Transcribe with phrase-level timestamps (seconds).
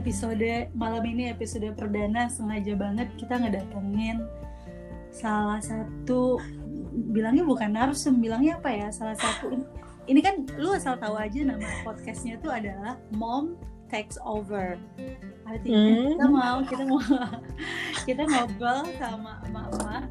[0.00, 4.24] episode malam ini episode perdana sengaja banget kita ngedatengin
[5.12, 6.40] salah satu
[7.12, 9.60] bilangnya bukan narsum bilangnya apa ya salah satu
[10.08, 13.54] ini kan lu asal tahu aja nama podcastnya tuh adalah Mom
[13.86, 14.80] Takes Over
[15.44, 16.08] artinya Hmm.
[16.14, 17.00] kita mau kita mau
[18.08, 20.04] kita ngobrol sama emak-emak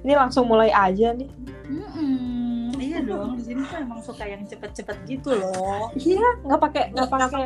[0.00, 1.28] Ini langsung mulai aja nih.
[1.68, 6.84] Mm-mm, iya dong di sini tuh emang suka yang cepet-cepet gitu loh Iya, nggak pakai
[6.94, 7.44] nggak pakai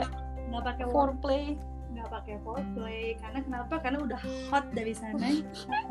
[0.50, 1.44] nggak pakai foreplay.
[1.90, 5.26] nggak pakai foreplay karena kenapa karena udah hot dari sana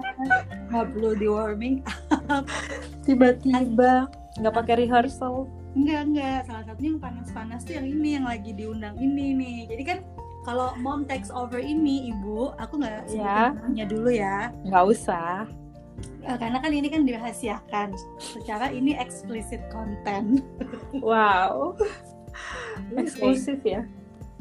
[0.69, 1.75] nggak perlu di warming
[3.05, 5.47] Tiba-tiba nggak pakai rehearsal.
[5.69, 9.83] enggak enggak salah satunya yang panas-panas tuh yang ini yang lagi diundang ini nih jadi
[9.85, 9.99] kan
[10.41, 13.53] kalau mom takes over ini ibu aku nggak sebutin Ya.
[13.53, 15.45] namanya dulu ya Nggak usah.
[16.19, 17.87] Eh, karena kan ini kan dirahasiakan
[18.17, 20.41] secara ini explicit content
[20.95, 21.75] Wow.
[22.97, 23.83] Eksklusif ya.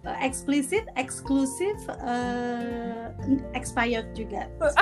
[0.08, 3.12] Eh, explicit eksklusif eh,
[3.52, 4.48] expired juga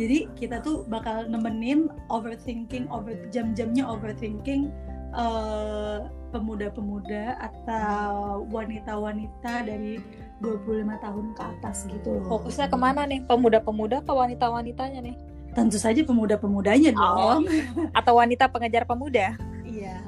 [0.00, 4.74] jadi kita tuh bakal nemenin overthinking over jam-jamnya overthinking
[5.14, 5.98] eh,
[6.34, 10.02] pemuda-pemuda atau wanita-wanita dari
[10.42, 12.28] 25 tahun ke atas gitu loh.
[12.28, 13.24] Fokusnya ke mana nih?
[13.24, 15.16] Pemuda-pemuda apa wanita-wanitanya nih?
[15.56, 17.40] Tentu saja pemuda-pemudanya Oh.
[17.40, 17.48] dong.
[17.96, 19.32] Atau wanita pengejar pemuda?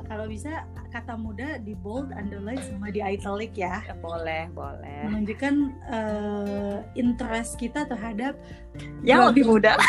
[0.09, 3.85] Kalau bisa kata muda di bold, underline sama di italic ya.
[4.01, 5.05] Boleh, boleh.
[5.05, 5.55] Menunjukkan
[5.93, 8.41] eh, interest kita terhadap
[9.05, 9.77] Yang lebih muda.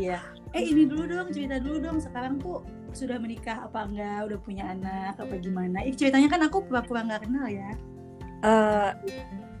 [0.00, 0.24] iya.
[0.56, 2.00] Eh ini dulu dong, cerita dulu dong.
[2.00, 2.64] Sekarang tuh
[2.96, 4.32] sudah menikah apa enggak?
[4.32, 5.84] Udah punya anak apa gimana?
[5.84, 7.70] Ih, ceritanya kan aku pura-pura nggak kenal ya.
[8.40, 8.90] Eh,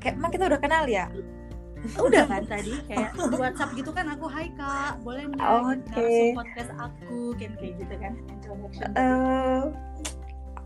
[0.00, 1.12] kayak emang kita udah kenal ya?
[1.96, 5.96] Udah kan tadi kayak di WhatsApp gitu kan aku Hai Kak, boleh nggak Oke.
[5.96, 8.88] narsum podcast aku kan kayak gitu kan introduction.
[8.94, 9.62] Eh,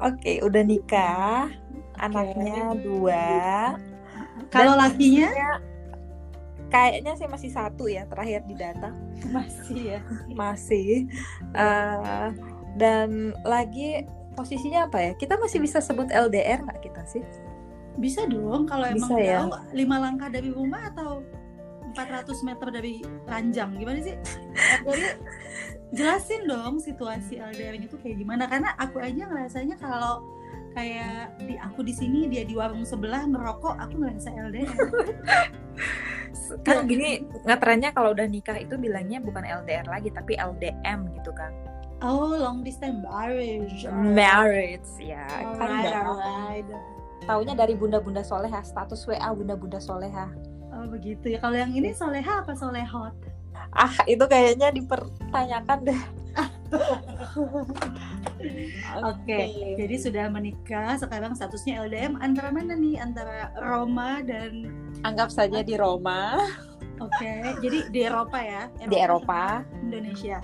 [0.03, 1.47] Oke, udah nikah.
[2.03, 3.27] Anaknya dua.
[4.51, 5.30] Kalau lakinya
[6.75, 8.91] Kayaknya sih masih satu ya terakhir di data
[9.31, 10.01] masih ya.
[10.35, 11.07] masih
[11.55, 12.29] Eh,
[12.75, 14.02] dan lagi
[14.35, 17.23] posisinya apa ya kita masih bisa sebut LDR nggak kita sih
[17.95, 19.39] Bisa dong kalau emang Bisa ya?
[19.45, 21.23] jauh lima langkah dari rumah atau
[21.95, 22.95] 400 meter dari
[23.25, 24.19] ranjang gimana sih?
[24.83, 25.07] Jadi
[25.95, 30.27] jelasin dong situasi LDR itu kayak gimana karena aku aja ngerasanya kalau
[30.75, 34.75] kayak di aku di sini dia di warung sebelah ngerokok aku ngerasa LDR.
[36.67, 41.55] kan gini ngetrennya kalau udah nikah itu bilangnya bukan LDR lagi tapi LDM gitu kan
[42.03, 43.87] Oh long distance marriage.
[43.89, 45.25] marriage ya
[45.57, 46.69] kan Alright, alright.
[47.24, 50.29] Taunya dari bunda-bunda soleha status WA bunda-bunda soleha
[50.74, 51.39] Oh begitu ya.
[51.39, 53.14] Kalau yang ini soleha apa solehot?
[53.70, 56.02] ah itu kayaknya dipertanyakan deh
[59.07, 59.40] Oke,
[59.79, 62.98] jadi sudah menikah, sekarang statusnya LDM antara mana nih?
[62.98, 64.67] Antara Roma dan
[65.07, 66.42] anggap saja di Roma
[66.98, 68.67] Oke, jadi di Eropa ya?
[68.90, 70.42] di Eropa Indonesia.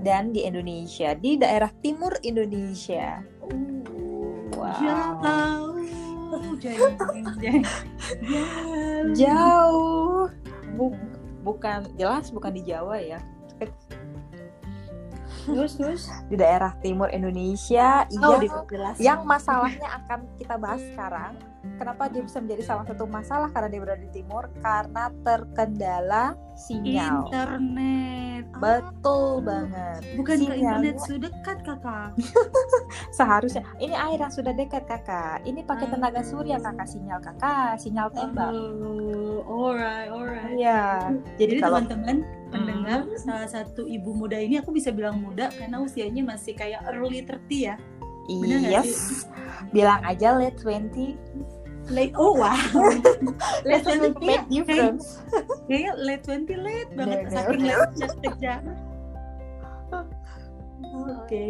[0.00, 3.20] dan di Indonesia di daerah timur Indonesia
[4.58, 5.76] Jauh,
[6.28, 6.92] jauh, jauh,
[7.34, 7.62] jauh.
[9.14, 10.24] jauh
[10.74, 11.00] Bu-
[11.42, 13.20] bukan jelas bukan di Jawa ya
[15.48, 16.02] Terus, terus.
[16.28, 18.96] di daerah timur Indonesia Oh, yang diperjelas.
[19.00, 21.32] yang masalahnya akan kita bahas sekarang
[21.76, 24.48] kenapa dia bisa menjadi salah satu masalah karena dia berada di timur?
[24.58, 27.28] Karena terkendala sinyal.
[27.28, 28.44] Internet.
[28.48, 30.00] Ah, betul banget.
[30.16, 32.10] Bukan ke Sinyalnya- internet sudah dekat kakak.
[33.18, 33.62] seharusnya.
[33.78, 35.42] Ini air yang sudah dekat kakak.
[35.42, 35.92] Ini pakai Ah.
[35.92, 36.88] tenaga surya kakak.
[36.88, 37.76] Sinyal kakak.
[37.76, 38.52] Sinyal tembak.
[39.48, 40.54] Oh, alright, alright.
[40.54, 41.12] Iya.
[41.36, 42.16] Jadi, jadi kalau teman-teman
[42.48, 47.20] pendengar salah satu ibu muda ini aku bisa bilang muda karena usianya masih kayak early
[47.20, 47.76] 30 ya.
[48.28, 49.24] Bener yes.
[49.72, 51.16] bilang aja late 20
[51.88, 52.52] Late oh wow.
[53.68, 55.24] late 20 make difference
[55.64, 57.32] kayaknya late 20 late banget Bener.
[57.32, 58.60] saking late kejar
[60.92, 61.44] oke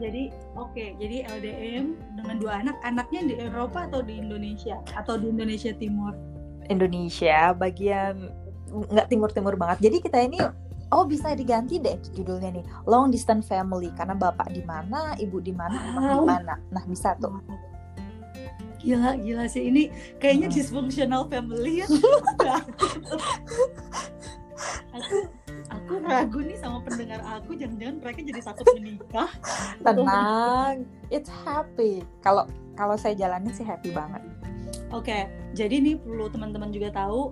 [0.00, 5.28] Jadi oke, jadi LDM dengan dua anak, anaknya di Eropa atau di Indonesia atau di
[5.28, 6.16] Indonesia Timur.
[6.72, 8.32] Indonesia bagian
[8.72, 9.92] nggak timur-timur banget.
[9.92, 10.40] Jadi kita ini
[10.88, 15.52] oh bisa diganti deh judulnya nih long distance family karena bapak di mana, ibu di
[15.52, 16.24] mana, anak di Wow.
[16.24, 16.54] mana.
[16.72, 17.36] Nah bisa tuh.
[18.80, 20.56] Gila, gila sih ini kayaknya Hmm.
[20.56, 21.86] dysfunctional family ya.
[24.90, 25.16] aku
[25.70, 29.30] aku ragu nih sama pendengar aku jangan-jangan mereka jadi takut menikah.
[29.80, 30.74] Tenang,
[31.08, 32.02] it's happy.
[32.20, 32.44] Kalau
[32.74, 34.20] kalau saya jalanin sih happy banget.
[34.90, 37.30] Oke, jadi nih perlu teman-teman juga tahu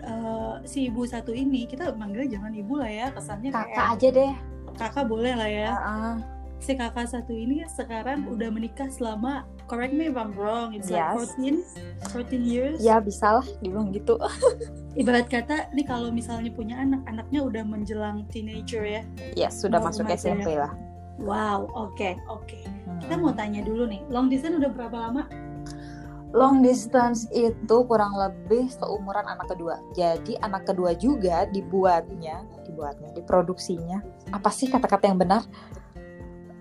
[0.00, 4.08] eh, si ibu satu ini kita manggil jangan ibu lah ya kesannya Kakak kayak aja
[4.10, 4.32] deh.
[4.72, 5.70] kakak boleh lah ya.
[5.72, 6.14] Heeh.
[6.60, 11.00] Si kakak satu ini sekarang udah menikah selama correct me if I'm wrong it's like
[11.00, 11.32] Yes.
[11.34, 11.64] 14
[12.12, 14.20] 14 years Ya bisa lah dibilang gitu.
[15.00, 19.02] ibarat kata nih kalau misalnya punya anak anaknya udah menjelang teenager ya
[19.32, 20.76] Ya sudah Mau masuk SMP lah.
[21.16, 22.60] wow oke oke
[23.00, 23.22] kita Hmm.
[23.22, 25.24] mau tanya dulu nih long distance udah berapa lama
[26.30, 29.82] Long distance itu kurang lebih seumuran anak kedua.
[29.98, 33.98] Jadi anak kedua juga dibuatnya, dibuatnya, diproduksinya.
[34.30, 35.42] Apa sih kata-kata yang benar?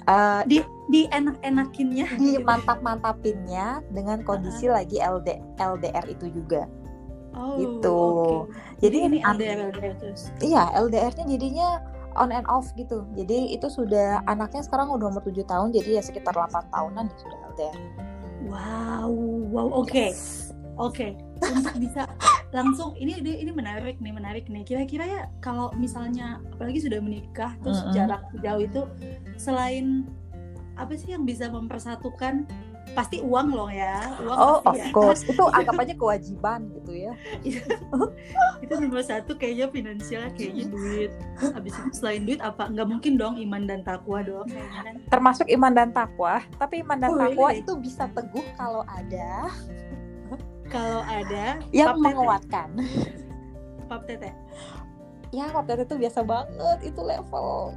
[0.09, 0.57] Eh, di
[0.89, 6.65] di enak-enakinnya di mantap-mantapinnya dengan kondisi lagi LD, LDR itu juga.
[7.37, 7.99] oh, gitu.
[8.49, 8.57] oke.
[8.81, 11.77] Jadi ini LDR LDR terus Iya, LDR-nya jadinya
[12.17, 13.05] on and off gitu.
[13.13, 17.19] Jadi itu sudah anaknya sekarang udah umur 7 tahun, jadi ya sekitar 8 tahunan dia
[17.21, 17.77] sudah LDR.
[18.49, 19.11] wow
[19.53, 20.49] wow oke Yes.
[20.79, 21.11] Oke,
[21.43, 22.07] untuk bisa
[22.49, 24.65] langsung ini ini menarik nih, menarik nih.
[24.65, 27.93] Kira-kira ya kalau misalnya apalagi sudah menikah terus Mm-mm.
[27.93, 28.81] jarak jauh itu
[29.35, 30.09] selain
[30.73, 32.49] apa sih yang bisa mempersatukan?
[32.97, 34.89] Pasti uang loh ya, uang Oh, of ya.
[34.89, 35.21] course.
[35.21, 37.13] Itu anggap aja kewajiban gitu ya.
[38.65, 41.13] itu nomor satu kayaknya finansial kayaknya duit.
[41.37, 42.65] Habis itu selain duit apa?
[42.65, 44.49] Nggak mungkin dong iman dan takwa dong.
[45.05, 47.61] Termasuk iman dan takwa, tapi iman dan Oh, takwa really?
[47.61, 49.53] itu bisa teguh kalau ada
[50.69, 52.69] Kalau ada yang pap tete, menguatkan.
[53.89, 54.29] pap tete.
[55.29, 57.73] Ya, waktu itu biasa banget itu level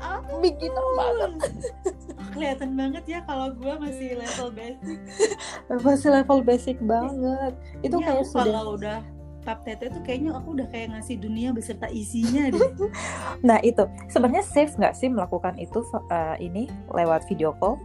[0.00, 1.60] Ah, beginner banget.
[2.32, 4.98] kelihatan banget ya kalau gue masih level basic.
[5.68, 7.52] Masih level basic banget.
[7.84, 8.98] Itu Iya, kayak sudah kalau udah
[9.44, 12.60] pap tete tuh kayaknya aku udah kayak ngasih dunia beserta isinya deh.
[13.48, 17.76] Nah itu sebenarnya safe nggak sih melakukan itu eh, ini lewat video call?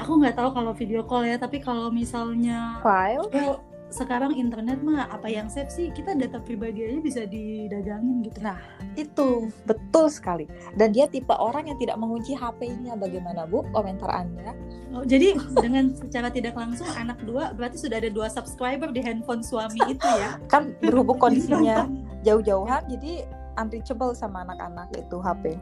[0.00, 3.28] Aku nggak tahu kalau video call ya, tapi kalau misalnya File?
[3.30, 3.60] well,
[3.90, 8.38] sekarang internet mah apa yang safe sih kita data pribadi aja bisa didagangin gitu.
[8.38, 8.58] Nah.
[8.94, 10.46] Itu betul sekali.
[10.78, 12.94] Dan dia tipe orang yang tidak mengunci HP-nya.
[12.94, 13.66] Bagaimana bu?
[13.74, 14.54] Komentar anda?
[14.94, 19.42] Oh, jadi dengan secara tidak langsung anak dua berarti sudah ada dua subscriber di handphone
[19.42, 20.38] suami itu ya.
[20.46, 21.86] Kan berhubung kondisinya
[22.26, 23.26] jauh-jauhan, jadi
[23.58, 25.58] unreachable sama anak-anak itu HP.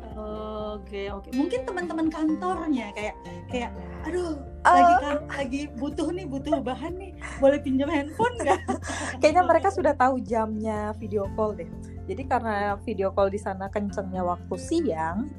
[0.74, 1.28] Oke oke.
[1.32, 3.14] Mungkin teman-teman kantornya kayak
[3.48, 3.70] kayak
[4.04, 4.36] aduh
[4.66, 4.74] Ah.
[4.74, 8.58] lagi kan lagi butuh nih butuh bahan nih boleh pinjam handphone nggak?
[9.22, 11.70] Kayaknya mereka sudah tahu jamnya video call deh.
[12.04, 15.30] Jadi karena video call di sana kencengnya waktu siang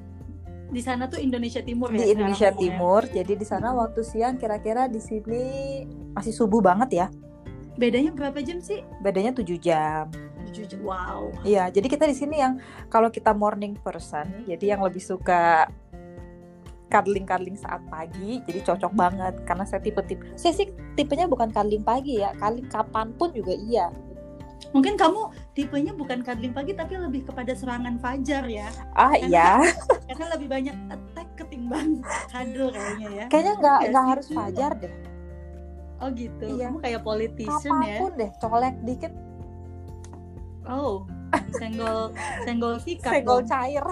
[0.69, 1.98] di sana tuh Indonesia Timur ya.
[2.00, 2.62] di Indonesia ngomongnya.
[2.78, 5.42] Timur, jadi di sana waktu siang kira-kira di sini
[6.13, 7.07] masih subuh banget ya.
[7.74, 8.86] Bedanya berapa jam sih?
[9.02, 10.06] Bedanya 7 jam.
[10.50, 10.80] Tujuh jam.
[10.81, 11.30] Wow.
[11.46, 12.57] Iya, jadi kita di sini yang
[12.90, 15.69] kalau kita morning person, jadi yang lebih suka
[16.90, 20.25] cuddling-cuddling saat pagi, jadi cocok banget karena saya tipe-tipe.
[20.34, 23.94] Saya sih tipenya bukan cuddling pagi ya, cuddling kapan pun juga iya.
[24.74, 28.69] Mungkin kamu tipenya bukan cuddling pagi tapi lebih kepada serangan fajar ya.
[28.98, 29.50] Ah Karena- iya,
[30.10, 33.25] Karena lebih banyak attack ketimbang cuddle kayaknya ya.
[33.30, 34.94] kayaknya nggak nggak harus fajar deh.
[36.00, 36.45] Oh gitu.
[36.57, 36.72] Iya.
[36.74, 37.86] Kamu kayak politician ya.
[37.86, 39.13] Kapan pun deh, colek dikit,
[40.69, 41.06] Oh.
[41.57, 42.13] Senggol
[42.45, 43.13] senggol sikap.
[43.13, 43.50] senggol dong.
[43.50, 43.86] cair,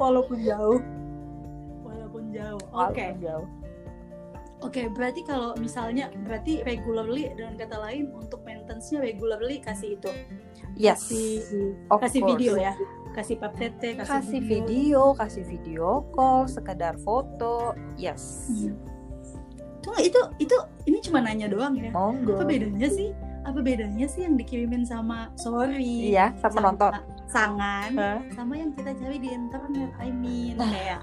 [0.00, 0.80] walaupun jauh.
[1.82, 2.62] Walaupun jauh.
[2.70, 3.02] Oke.
[3.02, 3.46] Walaupun jauh.
[4.64, 10.08] Oke, berarti kalau misalnya berarti regularly dengan kata lain untuk maintenance-nya regularly kasih itu.
[10.72, 12.32] Yes, Kasih of kasih course.
[12.32, 12.72] video ya.
[13.12, 18.48] Kasih pap tete, kasih, kasih video, kasih video call, sekedar foto, yes.
[18.48, 18.72] Hmm.
[19.84, 20.56] Tunggu, itu itu
[20.88, 21.92] ini cuma nanya doang ya.
[21.92, 22.40] Monggo.
[22.40, 23.12] Apa bedanya sih?
[23.44, 26.10] Apa bedanya sih yang dikirimin sama sorry?
[26.10, 26.92] Iya, sama nonton.
[27.28, 28.18] Sangan Hah?
[28.32, 29.90] sama yang kita cari di internet.
[29.98, 31.00] I mean Nah, kayak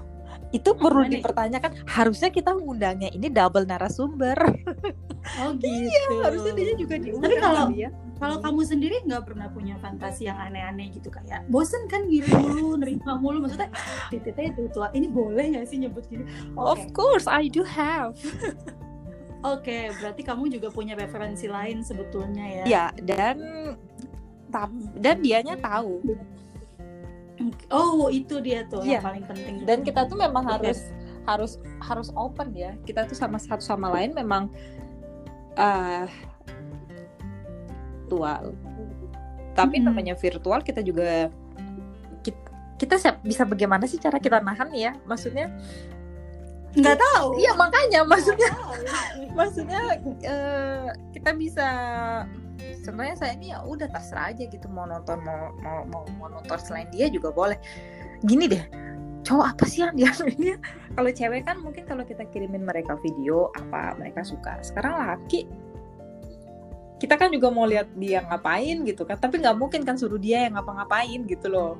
[0.50, 1.12] Itu perlu Gimana?
[1.16, 1.70] dipertanyakan.
[1.86, 4.36] Harusnya kita ngundangnya ini double narasumber.
[5.38, 5.88] oh gitu.
[5.88, 7.24] Iya, Harusnya dia juga diundang.
[7.24, 7.90] Tapi kalau- kali ya.
[8.16, 12.78] Kalau kamu sendiri nggak pernah punya fantasi yang aneh-aneh gitu kayak bosen kan ngirim mulu,
[12.78, 13.66] nerima mulu maksudnya
[14.14, 16.22] tete itu tua ini boleh nggak sih nyebut gini?
[16.54, 18.14] Of Oke, course, I do have.
[19.42, 22.64] oke, berarti kamu juga punya referensi lain sebetulnya ya?
[22.64, 23.36] Ya, dan
[24.96, 26.02] dan dianya tahu.
[27.72, 29.00] Oh itu dia tuh Iya.
[29.00, 29.54] yang paling penting.
[29.66, 30.68] Dan kita tuh memang Oke.
[30.70, 30.80] harus
[31.26, 32.76] harus harus open ya.
[32.86, 34.46] Kita tuh sama satu sama lain memang
[35.58, 36.06] eh
[38.12, 38.52] virtual.
[39.56, 39.88] Tapi Mm-mm.
[39.88, 41.32] namanya virtual kita juga
[42.20, 44.92] kita, kita siap- bisa bagaimana sih cara kita nahan ya?
[45.08, 45.48] Maksudnya
[46.72, 47.26] nggak tahu.
[47.36, 48.50] Iya makanya maksudnya
[49.38, 49.80] maksudnya
[50.24, 51.68] eh, kita bisa
[52.82, 56.58] sebenarnya saya ini ya udah terserah aja gitu mau nonton mau mau mau, mau nonton
[56.60, 57.58] selain dia juga boleh.
[58.24, 58.64] Gini deh
[59.22, 60.10] cowok apa sih yang dia
[60.98, 64.58] kalau cewek kan mungkin kalau kita kirimin mereka video apa mereka suka.
[64.64, 65.46] Sekarang laki
[67.02, 69.18] kita kan juga mau lihat dia ngapain gitu kan.
[69.18, 71.74] Tapi nggak mungkin kan suruh dia yang ngapa-ngapain gitu loh.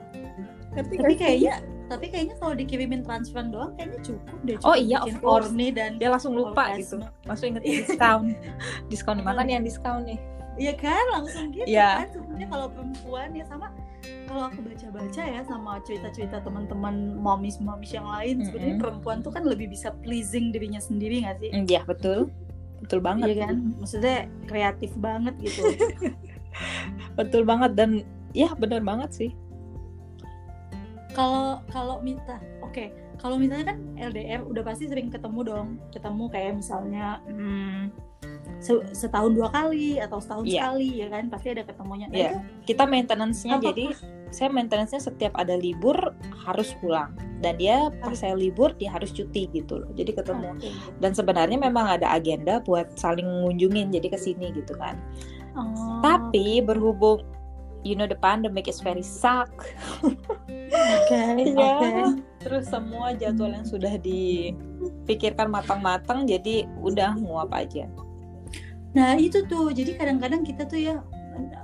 [0.74, 1.54] Ngerti tapi kayaknya
[1.92, 5.44] tapi kayaknya kalau dikirimin transfer doang kayaknya cukup deh Oh cukup iya, bikin of course.
[5.46, 8.22] orni dan dia langsung lupa gitu langsung inget diskon
[8.88, 10.16] diskon di mana nih yang diskon nih
[10.52, 12.04] Iya kan langsung gitu Iya.
[12.04, 13.72] kan sebenarnya kalau perempuan ya sama
[14.26, 18.84] kalau aku baca-baca ya sama cerita-cerita teman-teman momis-momis yang lain sebenarnya Mm-mm.
[18.84, 21.50] perempuan tuh kan lebih bisa pleasing dirinya sendiri nggak sih?
[21.50, 22.28] Mm, iya betul
[22.80, 23.56] betul banget Iya kan?
[23.78, 25.62] Maksudnya kreatif banget gitu.
[27.18, 27.90] betul banget dan
[28.32, 29.30] ya benar banget sih
[31.12, 32.88] Kalau kalau minta, oke.
[33.16, 37.92] Kalau misalnya kan LDR udah pasti sering ketemu dong, ketemu kayak misalnya hmm,
[38.58, 40.52] se- setahun dua kali atau setahun Iya.
[40.58, 42.06] sekali ya kan, pasti ada ketemunya.
[42.08, 42.28] Nah, Iya.
[42.28, 43.84] itu kita maintenance-nya Apa- jadi
[44.32, 45.94] saya maintenance-nya setiap ada libur
[46.42, 50.70] harus pulang dan dia pas saya libur dia harus cuti gitu loh jadi ketemu Oke.
[50.98, 54.96] dan sebenarnya memang ada agenda buat saling ngunjungin jadi ke sini gitu kan
[55.52, 57.20] Oh, tapi berhubung
[57.82, 59.50] you know the pandemic is very suck
[60.02, 61.52] oke, Iya.
[61.78, 61.90] oke.
[62.38, 67.86] terus semua jadwal yang sudah dipikirkan matang-matang jadi udah nguap aja
[68.92, 71.00] Nah itu tuh, jadi kadang-kadang kita tuh ya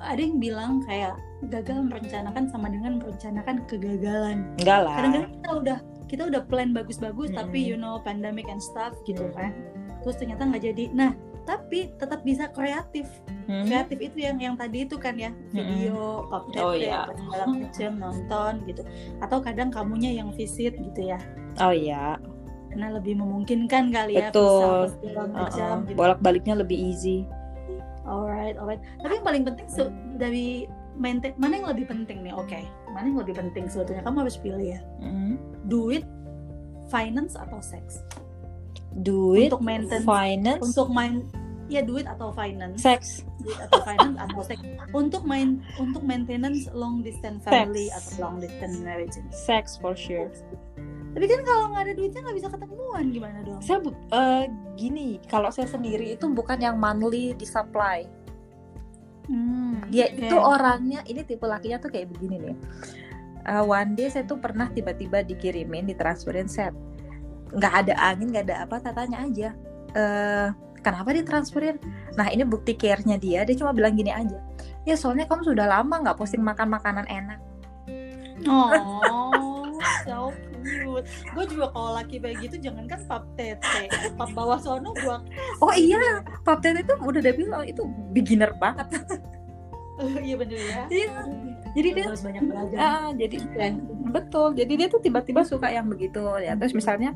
[0.00, 1.12] ada yang bilang kayak
[1.52, 4.48] gagal merencanakan sama dengan merencanakan kegagalan.
[4.56, 7.40] enggak lah Kadang-kadang kita udah kita udah plan bagus-bagus Mm-mm.
[7.44, 9.36] tapi you know pandemic and stuff gitu Mm.
[9.36, 9.52] kan.
[10.00, 10.84] Terus ternyata nggak jadi.
[10.96, 11.12] Nah
[11.48, 13.08] tapi tetap bisa kreatif.
[13.48, 13.64] Hmm?
[13.64, 18.52] Kreatif itu yang yang tadi itu kan ya video, update Oh, ya, segala macam nonton
[18.68, 18.82] gitu.
[19.18, 21.16] Atau kadang kamunya yang visit gitu ya.
[21.58, 22.20] oh iya
[22.68, 24.92] Karena lebih memungkinkan kali ya Betul.
[25.00, 25.32] bisa Uh-uh.
[25.32, 25.96] macam gitu.
[25.96, 27.24] bolak-baliknya lebih easy
[28.04, 28.80] Alright, alright.
[29.00, 32.32] Tapi yang paling penting se- dari maintain mana yang lebih penting nih?
[32.32, 34.00] Oke, mana yang lebih penting sebetulnya?
[34.00, 34.80] Kamu harus pilih ya.
[35.00, 35.36] Hmm.
[35.64, 36.04] Duit,
[36.88, 38.00] finance atau seks?
[38.94, 41.22] Duit Untuk maintenance, finance Untuk main
[41.68, 44.62] ya duit atau finance, seks duit atau finance atau seks.
[44.90, 48.16] Untuk main untuk maintenance long distance family Seks.
[48.16, 49.20] atau long distance marriage.
[49.30, 50.32] sex for sure
[51.08, 53.60] Tapi kan kalau nggak ada duitnya nggak bisa ketemuan gimana dong?
[53.60, 58.08] saya eh, gini kalau saya sendiri itu bukan yang monthly di supply
[59.28, 60.24] Hmm, dia oke.
[60.24, 62.56] itu orangnya ini tipe lakinya tuh kayak begini nih
[63.44, 66.72] Eh, one day saya tuh pernah tiba-tiba dikirimin ditransferin set
[67.54, 69.48] nggak ada angin nggak ada apa tatanya aja
[69.96, 70.48] eh
[70.80, 71.76] kenapa ditransferin
[72.14, 74.38] nah ini bukti care-nya dia dia cuma bilang gini aja
[74.86, 77.40] ya soalnya kamu sudah lama nggak posting makan makanan enak
[78.46, 79.74] Oh,
[80.06, 80.30] so
[80.62, 81.06] cute.
[81.34, 85.22] Gue juga kalau laki kayak gitu jangan kan pap tete, pap bawah sono gua.
[85.64, 87.82] oh iya pap tete itu udah dia bilang itu
[88.14, 88.86] beginner banget
[90.26, 90.82] iya bener ya.
[90.88, 91.10] Iya.
[91.76, 92.78] jadi dia harus banyak belajar.
[92.80, 93.36] Ah, jadi
[94.08, 94.56] betul.
[94.56, 96.56] Jadi dia tuh tiba-tiba suka yang begitu ya.
[96.56, 97.12] Terus misalnya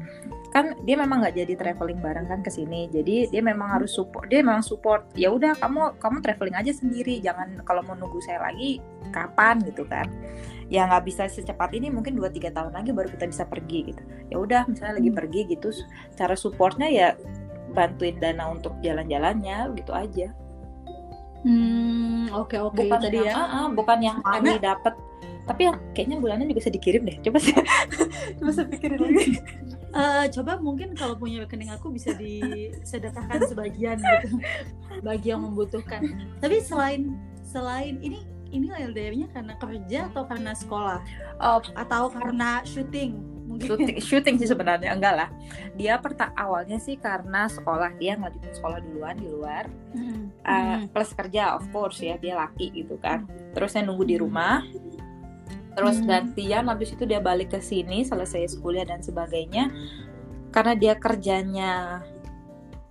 [0.52, 2.86] kan dia memang nggak jadi traveling bareng kan ke sini.
[2.92, 4.28] Jadi dia memang harus support.
[4.28, 5.08] Dia memang support.
[5.16, 7.18] Ya udah kamu kamu traveling aja sendiri.
[7.24, 8.78] Jangan kalau mau nunggu saya lagi
[9.10, 10.06] kapan gitu kan.
[10.68, 14.02] Ya nggak bisa secepat ini mungkin 2 3 tahun lagi baru kita bisa pergi gitu.
[14.28, 15.18] Ya udah misalnya lagi Hmm.
[15.18, 15.68] pergi gitu
[16.16, 17.08] cara supportnya ya
[17.72, 20.28] bantuin dana untuk jalan-jalannya gitu aja.
[21.42, 23.34] Hmm, oke oke Bukan tadi yang, ya.
[23.34, 24.94] ah, ah, bukan yang kami dapat.
[25.42, 27.18] Tapi yang kayaknya bulannya juga bisa dikirim deh.
[27.18, 27.62] Coba saya
[28.38, 29.42] coba saya pikirin lagi.
[29.92, 34.38] Eh, coba mungkin kalau punya rekening aku bisa disedekahkan sebagian gitu
[35.02, 36.06] bagi yang membutuhkan.
[36.38, 38.22] Tapi selain selain ini
[38.52, 41.00] ini LDR-nya karena kerja atau karena sekolah
[41.42, 43.18] Oh, atau karena syuting
[43.52, 43.68] mungkin.
[43.68, 45.28] syuting, syuting sih sebenarnya enggak lah.
[45.76, 49.68] Dia perta awalnya sih karena sekolah dia ngelanjutin sekolah duluan di luar.
[49.92, 50.32] Hmm.
[50.42, 50.88] Uh, Hmm.
[50.90, 53.28] plus kerja of course ya dia laki gitu kan.
[53.52, 54.64] Terus saya nunggu di rumah.
[55.73, 56.09] Terus Hmm.
[56.09, 59.68] gantian habis itu dia balik ke sini selesai kuliah dan sebagainya.
[60.52, 62.04] Karena dia kerjanya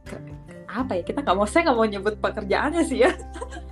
[0.06, 0.41] ke-
[0.74, 3.12] apa ya kita nggak mau saya nggak mau nyebut pekerjaannya sih ya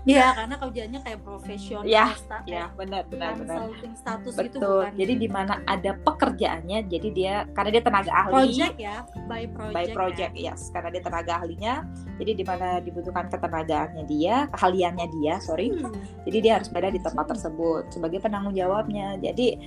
[0.01, 4.95] Iya, karena kerjanya kayak profesional, Ya, sta- ya benar benar benar status gitu betul bukan.
[4.95, 8.95] jadi di mana ada pekerjaannya jadi dia karena dia tenaga ahli project ya,
[9.27, 9.75] by project.
[9.75, 10.49] by project ya.
[10.49, 11.73] yes karena dia tenaga ahlinya
[12.15, 15.93] jadi di mana dibutuhkan ketenagaannya dia keahliannya dia sorry Hmm.
[16.25, 19.61] jadi dia harus berada di tempat tersebut sebagai penanggung jawabnya jadi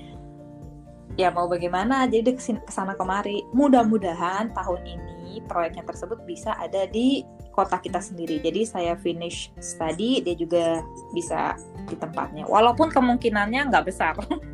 [1.15, 2.05] ya mau bagaimana?
[2.07, 3.45] Jadi dia kesin- ke sana kemari.
[3.51, 8.41] Mudah-mudahan tahun ini proyeknya tersebut bisa ada di kota kita sendiri.
[8.41, 10.81] Jadi saya finish study dia juga
[11.13, 12.45] bisa di tempatnya.
[12.45, 14.17] Walaupun kemungkinannya nggak besar.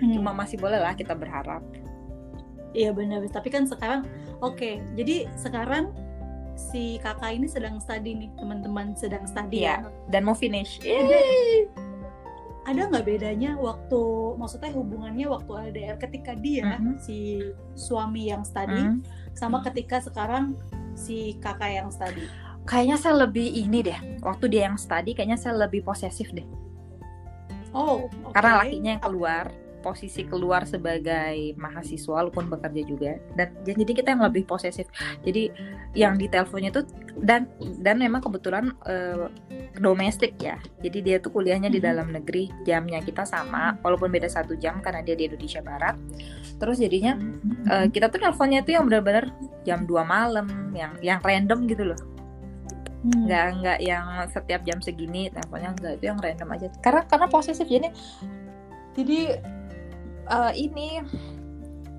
[0.00, 0.16] Hmm.
[0.16, 1.60] cuma masih boleh lah kita berharap.
[2.72, 4.08] Iya benar, tapi kan sekarang
[4.40, 4.80] oke.
[4.96, 5.92] Jadi sekarang
[6.56, 9.84] si kakak ini sedang study nih, teman-teman sedang study Iya.
[9.84, 9.92] ya.
[10.08, 10.80] dan mau finish.
[10.80, 11.20] Ada
[12.60, 14.00] ada nggak bedanya waktu
[14.36, 17.00] maksudnya hubungannya waktu LDR ketika dia Mhm.
[17.00, 17.40] si
[17.72, 19.00] suami yang study Hmm.
[19.32, 20.54] sama ketika sekarang
[20.92, 22.28] si kakak yang study.
[22.68, 26.44] kayaknya saya lebih ini deh waktu dia yang study kayaknya saya lebih posesif deh
[27.72, 28.34] Oh, oke.
[28.34, 29.44] karena lakinya yang keluar
[29.80, 33.12] posisi keluar sebagai mahasiswa walaupun bekerja juga.
[33.34, 34.86] Dan jadi kita yang lebih posesif.
[35.24, 35.50] Jadi
[35.96, 36.84] yang di teleponnya tuh
[37.20, 37.50] dan
[37.82, 39.26] dan memang kebetulan uh,
[39.80, 40.60] domestik ya.
[40.84, 41.86] Jadi dia tuh kuliahnya di Mhm.
[41.88, 42.52] dalam negeri.
[42.68, 45.96] Jamnya kita sama walaupun beda satu jam karena dia di Indonesia Barat.
[46.60, 47.16] Terus jadinya
[47.72, 49.32] uh, kita tuh teleponnya tuh yang benar-benar
[49.64, 50.46] jam 2 malam
[50.76, 52.00] yang yang random gitu loh.
[53.00, 53.24] Hmm.
[53.24, 55.92] nggak nggak yang setiap jam segini teleponnya nggak.
[55.96, 56.68] Itu yang random aja.
[56.84, 57.64] Karena karena posesif.
[57.64, 57.88] Jadi
[58.92, 59.40] jadi
[60.30, 61.02] eh, ini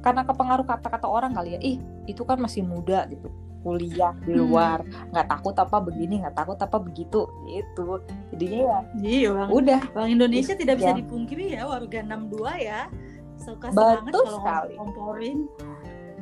[0.01, 3.29] karena kepengaruh kata-kata orang kali ya ih itu kan masih muda gitu
[3.61, 4.41] kuliah di Hmm.
[4.43, 8.01] luar nggak takut apa begini nggak takut apa begitu gitu
[8.33, 9.49] jadinya ya Iya bang.
[9.51, 10.97] udah Bang Indonesia tidak bisa Ya.
[10.97, 12.89] dipungkiri ya warga 62 ya.
[13.37, 14.73] Suka banget kalau sekali.
[14.75, 15.39] ngomporin.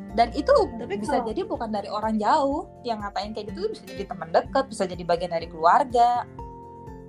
[0.10, 3.86] dan itu Tapi bisa kalau- jadi bukan dari orang jauh yang ngatain kayak gitu bisa
[3.86, 6.26] jadi teman dekat bisa jadi bagian dari keluarga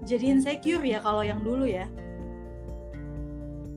[0.00, 1.88] Jadi insecure ya kalau yang dulu ya.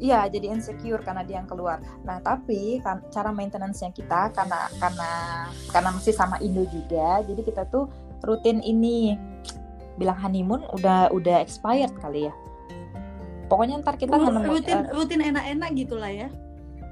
[0.04, 1.80] Iya, jadi insecure karena dia yang keluar.
[2.04, 5.12] Nah, tapi kan cara maintenance-nya kita karena karena
[5.72, 7.88] karena masih sama Indo juga, jadi kita tuh
[8.28, 9.16] rutin ini
[9.96, 12.36] bilang honeymoon udah udah expired kali ya.
[13.48, 16.28] Pokoknya ntar kita Ru- nemu rutin eh, rutin enak-enak gitulah ya.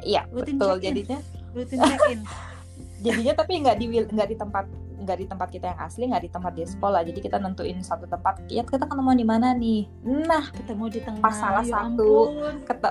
[0.07, 0.79] iya, rutin betul.
[0.79, 0.95] check-in.
[0.95, 1.19] Jadinya
[1.51, 2.19] Rutin check in.
[3.05, 4.65] jadinya tapi nggak di nggak di tempat
[5.01, 7.01] nggak di tempat kita yang asli, nggak di tempat di sekolah.
[7.01, 8.45] Jadi kita nentuin satu tempat.
[8.47, 9.89] Ya kita ketemu di mana nih?
[10.05, 11.21] Nah, Ketemu di tengah.
[11.21, 12.11] Pas salah ya satu.
[12.63, 12.89] kata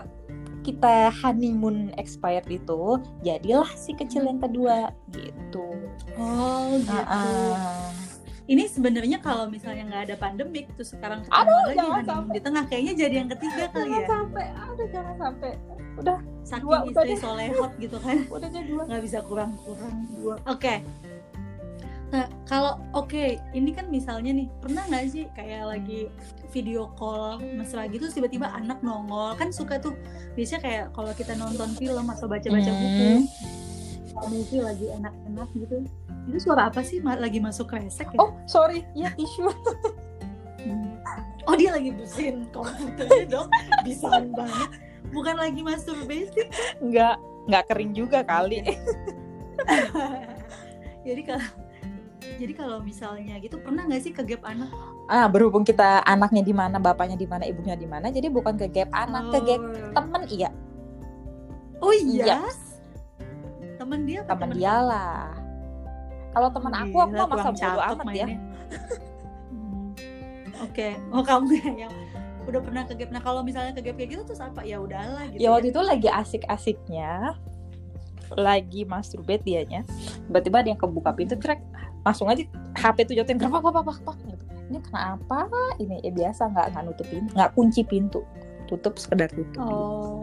[0.61, 5.67] kita honeymoon expired itu jadilah si kecil yang kedua gitu.
[6.21, 6.93] Oh gitu.
[6.93, 7.88] Heeh.
[8.50, 12.33] Ini sebenarnya kalau misalnya nggak ada pandemik terus sekarang ketemu Aduh, lagi jangan sampai.
[12.35, 14.09] di tengah kayaknya jadi yang ketiga kali jangan ya.
[14.11, 15.50] sampai, aduh jangan sampai.
[16.00, 18.17] Udah, Saking Dua, istri solehot gitu kan.
[18.35, 18.83] udah dua.
[18.90, 20.35] nggak bisa kurang-kurang dua.
[20.50, 20.75] Oke.
[22.11, 26.11] Nah kalau oke ini kan misalnya nih pernah nggak sih kayak lagi
[26.50, 29.95] video call mesra gitu tiba-tiba anak nongol kan suka tuh
[30.35, 32.83] biasanya kayak kalau kita nonton film atau baca-baca Hmm.
[32.83, 33.09] buku
[34.26, 35.87] movie lagi enak-enak gitu
[36.26, 38.19] itu suara apa sih lagi masuk kresek ya?
[38.21, 39.49] Oh, sorry, ya tisu.
[40.61, 40.99] Hmm.
[41.49, 43.49] Oh dia lagi bersihin komputernya dong
[43.80, 44.71] bisa banget
[45.11, 46.47] bukan lagi masturbasi
[46.82, 47.17] Enggak,
[47.49, 48.61] enggak kering juga kali.
[51.06, 51.49] jadi kalau
[52.41, 54.73] jadi kalau misalnya gitu pernah nggak sih ke gap anak
[55.11, 58.71] Ah, berhubung kita anaknya di mana, bapaknya di mana, ibunya di mana, jadi bukan ke
[58.71, 60.50] gap anak, ke gap temen iya,
[61.83, 62.39] oh iya Iya.
[63.75, 65.35] temen dia apa temen dia lah.
[66.31, 68.26] Kalau temen aku, aku mah masa bodo amat ya.
[68.26, 68.39] mainnya.
[69.50, 69.91] Hmm.
[70.63, 71.93] oke oh kamu yang
[72.47, 75.26] udah pernah ke gap nah kalau misalnya ke gap kayak gitu terus apa ya udahlah
[75.35, 77.35] gitu ya waktu itu lagi asik-asiknya
[78.39, 79.83] lagi masturbate dianya
[80.31, 81.59] tiba-tiba ada yang kebuka pintu trek
[82.00, 82.43] langsung aja
[82.75, 84.45] HP tuh jatuhin kepak kepak kepak gitu.
[84.71, 85.39] Ini kenapa
[85.76, 88.21] ini ya biasa nggak nggak nutup pintu nggak kunci pintu
[88.67, 89.58] tutup sekedar tutup.
[89.60, 90.23] Oh,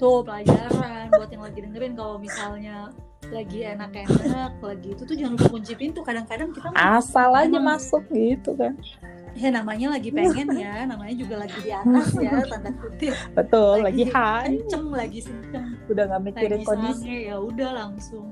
[0.00, 2.88] tuh pelajaran buat yang lagi dengerin kalau misalnya
[3.28, 6.00] lagi enak-enak lagi itu tuh jangan lupa kunci pintu.
[6.00, 7.76] Kadang-kadang kita asal aja Emang.
[7.76, 8.72] masuk gitu kan.
[9.36, 13.12] Ya namanya lagi pengen ya namanya juga lagi di atas ya tanda kutip.
[13.36, 16.96] Betul lagi, Lagi- kenceng lagi kenceng udah nggak mikirin lagi kondisi.
[17.04, 18.26] sange ya udah langsung.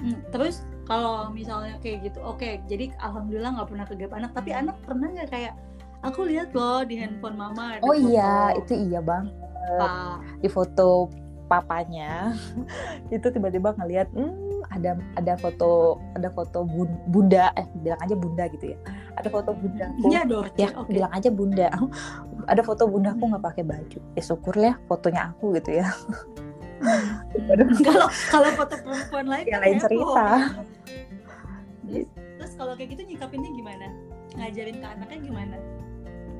[0.00, 4.50] Hmm, terus kalau misalnya kayak gitu oke jadi alhamdulillah nggak pernah ke gap anak tapi
[4.50, 5.54] anak pernah nggak kayak
[6.02, 8.08] aku lihat loh di handphone mama ada oh foto.
[8.10, 9.30] iya itu iya bang
[9.78, 10.42] Pak.
[10.42, 11.06] di foto
[11.46, 12.34] papanya
[13.14, 17.52] itu tiba-tiba ngelihat hmm, ada ada foto ada foto bun- bunda.
[17.60, 18.78] Eh bilang aja bunda gitu ya.
[19.20, 20.88] Ada foto bundaku Iya Dorce, ya oke.
[20.88, 21.68] bilang aja bunda.
[22.52, 23.98] Ada foto bundaku nggak pakai baju.
[24.18, 25.86] Ya syukur lah fotonya aku gitu ya.
[27.86, 30.28] Kalau kalau foto perempuan lain Ya, kan lain cerita.
[31.86, 33.86] Terus, terus kalau kayak gitu nyikapinnya gimana?
[34.34, 35.56] Ngajarin ke anaknya gimana?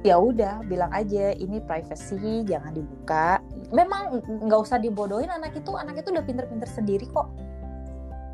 [0.02, 3.38] ya udah bilang aja ini privacy jangan dibuka.
[3.70, 4.18] Memang
[4.50, 7.30] nggak usah dibodohin anak itu anak itu udah pinter-pinter sendiri kok.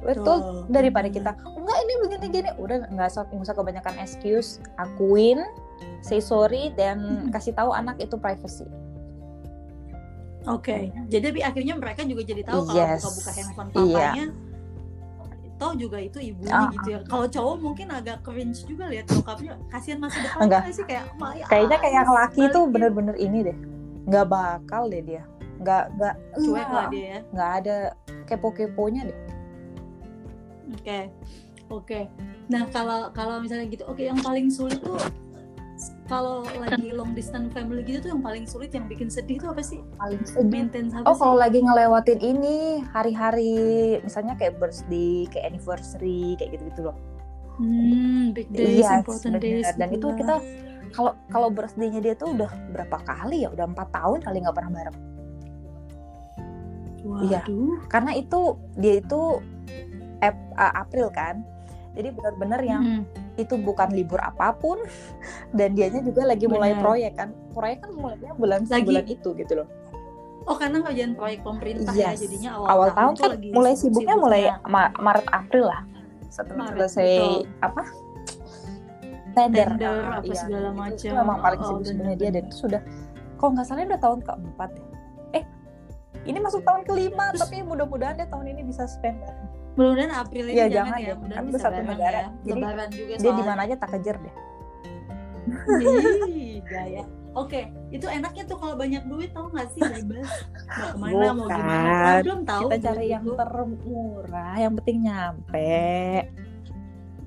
[0.00, 0.64] Betul.
[0.72, 2.50] Daripada kita enggak ini begini gini.
[2.56, 5.44] Udah nggak usah nggak usah kebanyakan excuse akuin
[6.00, 8.66] say sorry dan kasih tahu anak itu privacy
[10.46, 13.02] Oke, jadi tapi akhirnya mereka juga jadi tahu kalau Yes.
[13.02, 13.82] buka-buka handphone Iya.
[13.98, 14.24] papanya,
[15.58, 16.70] toh juga itu ibunya Ah.
[16.70, 16.98] gitu ya.
[17.02, 20.60] Kalau cowok mungkin agak cringe juga lihat bokapnya, kasihan masa depan Enggak.
[20.62, 21.44] nggak sih kayak Maya.
[21.46, 23.58] kayaknya kayak yang laki balikin." bener-bener ini deh
[24.06, 25.22] nggak bakal deh dia
[25.58, 27.20] nggak nggak cuek lah dia ya.
[27.28, 27.76] nggak ada
[28.24, 29.18] kepo-keponya deh
[30.70, 31.00] Oke,
[31.68, 32.00] oke.
[32.46, 35.00] Nah kalau kalau misalnya gitu, oke yang paling sulit tuh
[36.06, 39.62] kalau lagi long distance family gitu tuh yang paling sulit yang bikin sedih tuh apa
[39.62, 39.78] sih?
[39.94, 41.20] paling sedih Maintain apa Oh sih?
[41.22, 42.56] kalau lagi ngelewatin ini
[42.90, 43.54] hari-hari
[44.00, 46.96] misalnya kayak birthday, kayak anniversary, kayak gitu-gitu loh.
[47.58, 49.42] Hmm, big days, Iya, important bener.
[49.42, 49.66] days.
[49.74, 50.34] Dan gitu itu kita
[50.88, 53.50] kalau kalau birthday-nya dia tuh udah berapa kali ya?
[53.50, 54.98] Udah empat tahun kali nggak pernah bareng.
[57.24, 57.40] Iya.
[57.86, 58.40] Karena itu
[58.74, 59.20] dia itu
[60.22, 61.40] uh, April kan
[61.94, 63.02] jadi benar-benar yang Mm.
[63.38, 64.82] Itu bukan libur apa pun.
[65.56, 67.30] Dan dianya juga lagi mulai proyek kan.
[67.50, 69.68] Proyek kan mulainya bulan Lagi- bulan itu gitu loh.
[70.44, 72.18] Oh karena kerjaan proyek pemerintah Yes.
[72.18, 74.72] ya jadinya awal, awal tahun tuh kan lagi mulai sibuknya mulai sibuk-sibuknya.
[74.88, 75.82] Ma- Maret April lah.
[76.28, 77.36] Setelah Maret, selesai betul.
[77.60, 77.82] apa?
[79.28, 80.96] Tender, Tender, apa segala Itu- macam.
[80.98, 82.30] itu memang paling Oh, sibuk sebenarnya dia.
[82.32, 82.80] dan itu sudah
[83.36, 84.84] kalau nggak salah udah tahun keempat ya.
[85.32, 85.44] Eh
[86.24, 89.20] ini masuk tahun kelima Terus- tapi mudah-mudahan dia tahun ini bisa spend
[89.78, 91.14] Mudah-mudahan April ini Iya, jangan, jangan ya.
[91.14, 92.18] Mudah-mudahan Kan itu satu negara.
[92.18, 92.26] ya.
[92.42, 94.34] Jadi Lebaran juga dia di mana aja tak kejar deh
[96.28, 97.02] Ih, gaya.
[97.30, 100.26] Oke, itu enaknya tuh kalau banyak duit tau gak sih bebas
[100.66, 101.54] mau ke mana mau Bukan.
[101.54, 101.92] gimana.
[102.10, 102.62] Oh, belum tahu.
[102.66, 103.32] kita cari yang itu.
[103.32, 105.78] termurah yang penting nyampe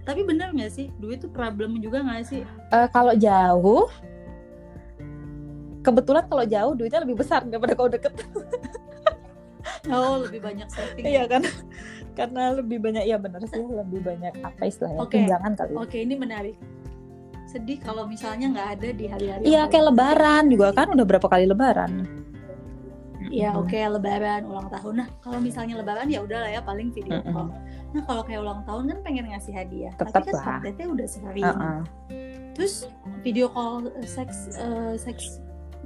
[0.01, 2.41] Tapi bener gak sih duit tuh problem juga gak sih?
[2.43, 3.87] Eh, kalau jauh
[5.81, 8.13] kebetulan kalau jauh duitnya lebih besar daripada kalau deket
[9.89, 11.03] Oh lebih banyak saving.
[11.07, 11.41] iya kan
[12.17, 15.17] karena lebih banyak ya benar sih lebih banyak apa istilahnya Oke.
[15.17, 16.55] tunjangan kali Oke ini menarik.
[17.49, 19.43] Sedih kalau misalnya nggak ada di hari-hari.
[19.43, 22.05] iya kayak lebaran juga kan udah berapa kali lebaran
[23.31, 24.93] Iya oke lebaran ulang tahun.
[24.99, 27.31] Nah kalau misalnya lebaran ya udah lah ya paling video Mm-mm.
[27.31, 27.47] call.
[27.95, 29.93] Nah kalau kayak ulang tahun kan pengen ngasih hadiah.
[29.95, 30.91] Tetep Tapi kan lah.
[30.91, 31.41] udah sehari.
[31.45, 31.79] Heeh.
[32.57, 32.73] Terus
[33.23, 35.39] video call eh, seks eh, seks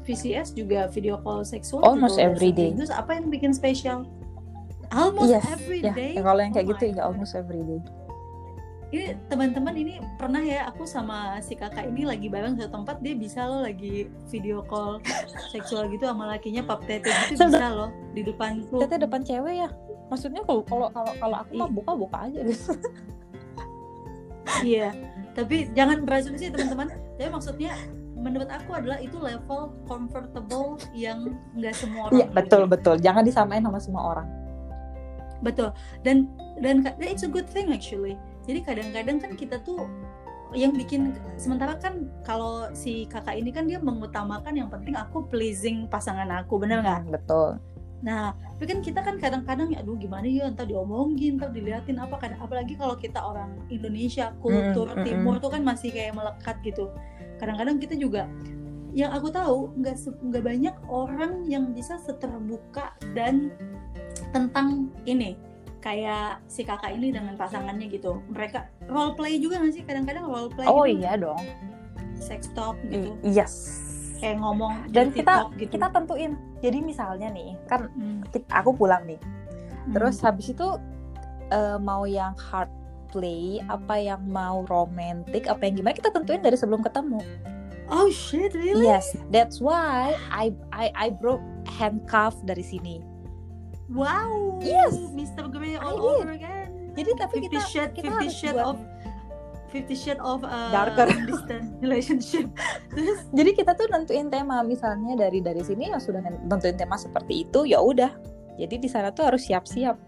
[0.05, 2.71] VCS juga video call seksual Almost every day.
[2.77, 4.05] Terus apa yang bikin spesial?
[4.93, 6.13] Almost Yes, every ya, day.
[6.13, 7.81] ya, kalau yang Oh kayak gitu my ya almost every day
[8.93, 13.17] Ini teman-teman ini pernah ya aku sama si kakak ini lagi bareng satu tempat dia
[13.17, 15.01] bisa loh lagi video call
[15.51, 18.77] seksual gitu sama lakinya pap tete gitu bisa loh di depanku.
[18.85, 19.69] Teteh depan cewek ya
[20.05, 22.77] maksudnya kalau kalau kalau kalau aku mah buka buka aja gitu
[24.63, 24.93] Iya,
[25.35, 26.87] tapi jangan berasumsi teman-teman.
[27.19, 27.75] Tapi maksudnya
[28.15, 32.15] menurut aku adalah itu level comfortable yang nggak semua orang.
[32.17, 32.71] iya betul punya.
[32.71, 34.27] betul jangan disamain sama semua orang
[35.43, 35.69] betul.
[36.01, 36.31] Dan
[36.63, 38.17] dan it's a good thing actually.
[38.49, 39.85] Jadi kadang-kadang kan kita tuh
[40.57, 45.85] yang bikin sementara kan kalau si kakak ini kan dia mengutamakan yang penting aku pleasing
[45.85, 47.01] pasangan aku bener nggak?
[47.05, 47.49] Hmm, betul
[48.05, 52.21] Nah, tapi kan kita kan kadang-kadang ya aduh gimana ya entar diomongin, entar diliatin apa
[52.21, 56.53] kadang apalagi kalau kita orang Indonesia, kultur Mm, mm, timur tuh kan masih kayak melekat
[56.61, 56.93] gitu.
[57.37, 58.27] Kadang-kadang kita juga
[58.95, 63.51] yang aku tahu nggak nggak banyak orang yang bisa seterbuka dan
[64.31, 65.35] tentang ini
[65.79, 68.23] kayak si kakak ini dengan pasangannya gitu.
[68.27, 71.43] Mereka role play juga nggak sih kadang-kadang role play oh gitu, iya dong
[72.15, 73.13] sex talk gitu.
[73.21, 73.83] Yes
[74.15, 75.75] Kayak ngomong dan kita gitu.
[75.75, 79.91] kita tentuin jadi misalnya nih kan Hmm, kita- aku pulang nih hmm.
[79.93, 80.65] terus habis itu
[81.51, 82.71] eh, mau yang hard
[83.15, 87.23] play apa yang mau romantic apa yang gimana kita tentuin dari sebelum ketemu
[87.87, 88.83] Oh shit, really?
[88.83, 91.39] yes that's why I I I broke
[91.71, 92.99] handcuff dari sini
[93.85, 94.57] Wow.
[94.59, 94.97] Yes.
[95.13, 95.45] Mr.
[95.45, 96.89] Grey all over again.
[96.97, 98.77] jadi tapi kita Shade, kita Fifty harus Shade buat- of
[99.69, 101.05] Fifty Shade of uh, Darker.
[101.29, 102.47] distant relationship.
[102.89, 107.43] Terus jadi kita tuh nentuin tema misalnya dari dari sini yang sudah nentuin tema seperti
[107.43, 108.09] itu ya udah
[108.55, 109.99] jadi di sana tuh harus siap-siap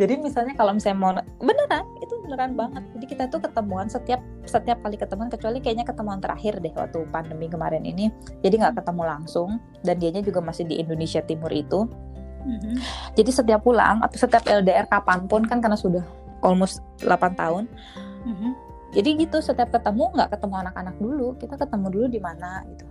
[0.00, 1.12] jadi misalnya kalau misalnya mau
[1.44, 2.80] beneran itu beneran banget.
[2.96, 7.52] Jadi kita tuh ketemuan setiap setiap kali ketemuan kecuali kayaknya ketemuan terakhir deh waktu pandemi
[7.52, 8.08] kemarin ini.
[8.40, 11.84] Jadi nggak ketemu langsung dan dianya juga masih di Indonesia Timur itu.
[12.40, 12.80] Mhm.
[13.20, 16.00] jadi setiap pulang atau setiap LDR kapan pun kan karena sudah
[16.40, 17.68] almost 8 tahun.
[18.24, 18.50] Mhm.
[18.96, 21.36] jadi gitu setiap ketemu nggak ketemu anak-anak dulu.
[21.36, 22.89] Kita ketemu dulu di mana gitu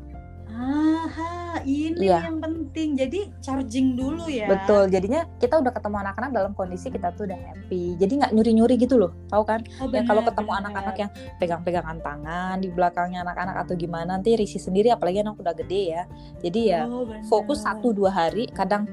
[0.60, 2.28] Aha, ini Iya.
[2.28, 3.00] yang penting.
[3.00, 4.52] Jadi charging dulu ya.
[4.52, 7.96] Betul, jadinya kita udah ketemu anak-anak dalam kondisi kita tuh udah happy.
[7.96, 9.64] Jadi nggak nyuri-nyuri gitu loh, tahu kan?
[9.80, 14.60] Oh, yang kalau ketemu anak-anak yang pegang-pegangan tangan di belakangnya anak-anak atau gimana nanti risih
[14.60, 16.04] sendiri, apalagi anak udah gede ya.
[16.44, 18.84] Jadi ya Oh, fokus satu dua hari, kadang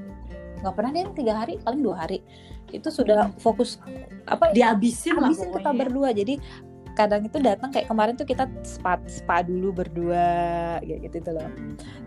[0.63, 2.23] nggak pernah deh tiga hari, paling dua hari.
[2.67, 3.79] Itu sudah fokus
[4.27, 4.51] apa?
[4.51, 6.11] ya, dihabisin lah habisin kita berdua.
[6.11, 6.35] Jadi
[6.97, 10.25] kadang itu datang kayak kemarin tuh kita spa spa dulu berdua
[10.81, 11.45] kayak gitu itu loh.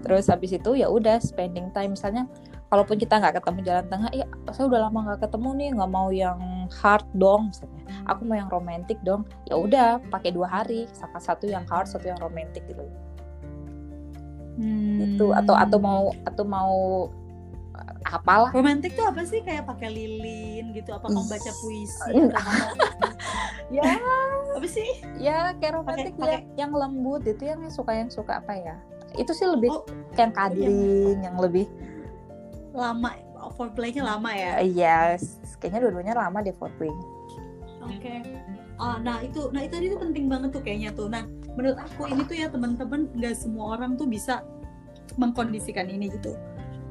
[0.02, 2.26] Terus habis itu ya udah spending time misalnya
[2.74, 6.08] kalaupun kita nggak ketemu jalan tengah ya saya udah lama nggak ketemu nih nggak mau
[6.10, 6.40] yang
[6.82, 7.82] hard dong misalnya.
[8.10, 9.22] Aku mau yang romantis dong.
[9.46, 12.82] Ya udah pakai dua hari salah satu yang hard satu yang romantis gitu.
[14.60, 15.16] Hmm.
[15.16, 16.76] itu atau atau mau atau mau
[18.08, 18.50] apalah.
[18.52, 19.40] Romantis tuh apa sih?
[19.44, 22.32] Kayak pakai lilin gitu apa kamu baca puisi kamu
[23.76, 23.82] ya.
[24.56, 24.90] Apa sih?
[25.20, 28.76] Ya kayak romantis ya yang lembut itu yang suka yang suka apa ya?
[29.18, 29.84] Itu sih lebih Oh,
[30.14, 31.66] kayak cuddling yang lebih
[32.70, 33.12] lama
[33.56, 34.62] foreplaynya lama ya?
[34.62, 35.18] Iya
[35.58, 36.92] kayaknya dua-duanya lama deh foreplay
[37.80, 38.22] Oke.
[38.80, 41.08] Ah, nah itu, nah itu tadi tuh penting banget tuh kayaknya tuh.
[41.08, 44.40] Nah, menurut aku ini tuh ya teman-teman nggak semua orang tuh bisa
[45.20, 46.36] mengkondisikan ini gitu.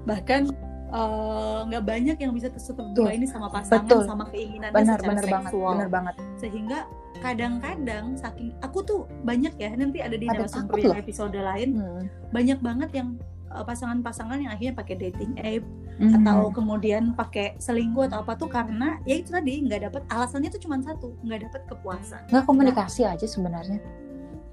[0.06, 0.54] Bahkan
[0.90, 4.04] eh, nggak banyak yang bisa tertutup dua ini sama pasangan Betul.
[4.06, 6.80] sama keinginannya benar secara benar banget benar banget sehingga
[7.20, 12.04] kadang-kadang saking aku tuh banyak ya nanti ada di narasumber yang episode lain Hmm.
[12.32, 13.10] banyak banget yang
[13.50, 15.64] eh, pasangan-pasangan yang akhirnya pakai dating app
[16.00, 16.16] Hmm.
[16.24, 20.62] atau kemudian pakai selingkuh atau apa tuh karena ya itu tadi nggak dapat alasannya tuh
[20.64, 23.84] cuma satu nggak dapat kepuasan nggak komunikasi aja sebenarnya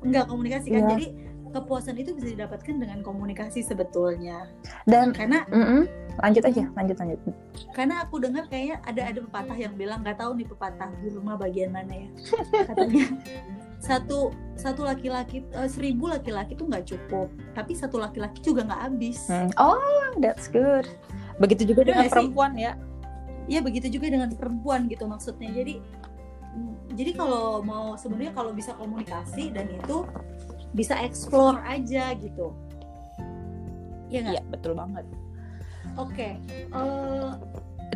[0.03, 0.91] nggak komunikasi kan Iya.
[0.91, 1.07] jadi
[1.57, 4.45] kepuasan itu bisa didapatkan dengan komunikasi sebetulnya.
[4.85, 5.89] Dan karena mm-mm,
[6.21, 7.21] lanjut aja lanjut lanjut.
[7.73, 11.41] Karena aku dengar kayaknya ada ada pepatah yang bilang nggak tahu nih pepatah di rumah
[11.41, 12.09] bagian mana ya.
[12.69, 13.07] Katanya
[13.81, 19.29] satu satu laki-laki eh, seribu laki-laki tuh nggak cukup tapi satu laki-laki juga nggak habis.
[19.29, 19.53] Hmm.
[19.57, 20.89] oh that's good.
[21.37, 22.17] Begitu juga dengan nggak sih?
[22.17, 22.73] perempuan ya.
[23.47, 25.53] Ya begitu juga dengan perempuan gitu maksudnya.
[25.53, 25.79] Jadi
[26.57, 30.03] mm, jadi kalau mau sebenarnya kalau bisa komunikasi dan itu
[30.77, 32.53] bisa explore aja gitu.
[34.13, 34.35] Ya nggak?
[34.37, 35.09] Iya betul banget.
[35.97, 36.37] Oke
[36.77, 37.33] Eh,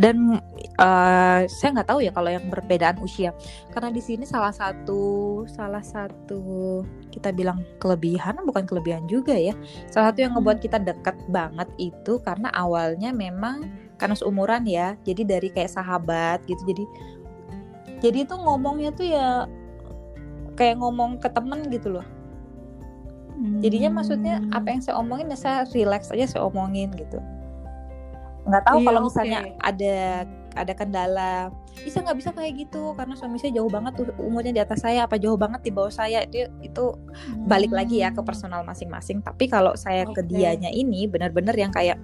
[0.00, 0.40] dan
[0.80, 3.36] eh, saya nggak tahu ya kalau yang perbedaan usia.
[3.68, 6.80] Karena di sini salah satu salah satu
[7.12, 9.52] kita bilang kelebihan bukan kelebihan juga ya.
[9.92, 13.68] Salah satu yang ngebuat kita dekat banget itu karena awalnya memang
[14.00, 14.96] karena seumuran ya.
[15.04, 16.64] Jadi dari kayak sahabat gitu.
[16.64, 16.84] Jadi
[18.00, 19.44] jadi itu ngomongnya tuh ya
[20.56, 22.06] kayak ngomong ke temen gitu loh
[23.64, 24.52] jadinya maksudnya hmm.
[24.52, 27.18] apa yang saya omongin ya saya relax aja saya omongin gitu.
[28.44, 29.96] Nggak tahu Iya, kalau misalnya ada
[30.58, 31.32] ada kendala.
[31.80, 35.06] Bisa nggak bisa kayak gitu karena suami saya jauh banget tuh umurnya di atas saya
[35.06, 36.84] apa jauh banget di bawah saya itu itu
[37.46, 38.28] balik lagi ya ke Hmm.
[38.28, 39.22] personal masing-masing.
[39.22, 40.30] Tapi kalau saya ke Oke.
[40.34, 41.96] dianya ini benar-benar yang kayak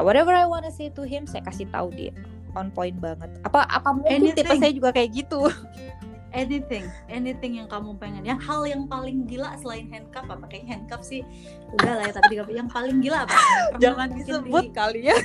[0.00, 2.14] whatever I wanna say to him saya kasih tahu dia.
[2.54, 3.28] On point banget.
[3.44, 5.44] Apa apa mungkin tipe saya juga kayak gitu
[6.34, 8.26] anything anything yang kamu pengen.
[8.26, 11.22] Yang hal yang paling gila selain handcuff apa kayak handcuff sih?
[11.78, 13.38] Udah lah ya tapi yang paling gila apa?
[13.78, 15.16] Jangan disebut di- kali ya.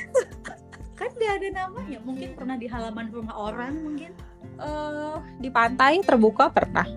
[0.94, 1.98] Kan gak ada namanya.
[2.06, 4.14] Mungkin pernah di halaman rumah orang mungkin.
[4.60, 6.86] Eh, di pantai terbuka pernah.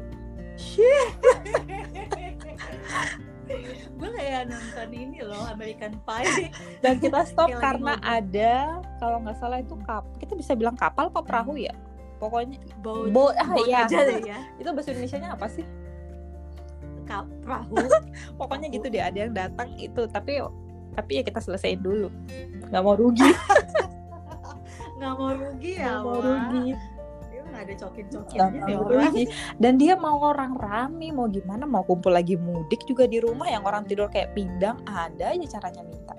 [3.99, 6.51] Gue kayak nonton ini loh American Pie.
[6.83, 11.23] Dan kita stop karena ada kalau nggak salah itu kap kita bisa bilang kapal apa
[11.23, 11.75] perahu ya
[12.23, 13.83] pokoknya boat, Bo ah, boat iya.
[13.83, 14.21] aja deh.
[14.23, 15.65] Ya itu bahasa Indonesia-nya apa sih?
[17.03, 17.75] Kap, perahu.
[18.39, 20.07] Pokoknya gitu deh ada yang datang itu.
[20.07, 20.39] Tapi
[20.95, 22.07] tapi ya kita selesaiin dulu.
[22.71, 23.27] Nggak mau rugi.
[25.03, 26.67] Nggak mau rugi ya nggak mau rugi.
[27.27, 29.23] Dia nggak ada cokin nggak cokinnya nih mau orang rugi.
[29.59, 33.67] Dan dia mau orang rame mau gimana mau kumpul lagi mudik juga di rumah yang
[33.67, 36.15] orang tidur kayak pindang ada aja caranya minta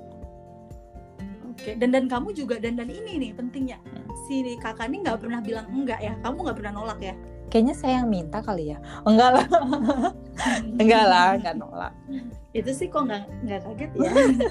[1.64, 4.05] Oke, dan dan kamu juga dan dan ini nih pentingnya Hmm.
[4.29, 7.16] si kakak ini nggak pernah bilang enggak ya, kamu nggak pernah nolak ya?
[7.55, 9.46] kayaknya saya yang minta kali ya enggak lah
[10.83, 11.92] enggak lah enggak nolak
[12.55, 14.11] Itu sih kok nggak nggak kaget ya.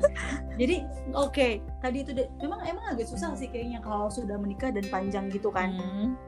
[0.59, 0.75] Jadi
[1.15, 1.47] oke,
[1.79, 2.11] tadi itu
[2.43, 5.71] memang emang agak susah sih kayaknya kalau sudah menikah dan panjang gitu kan.
[5.71, 6.19] Hmm.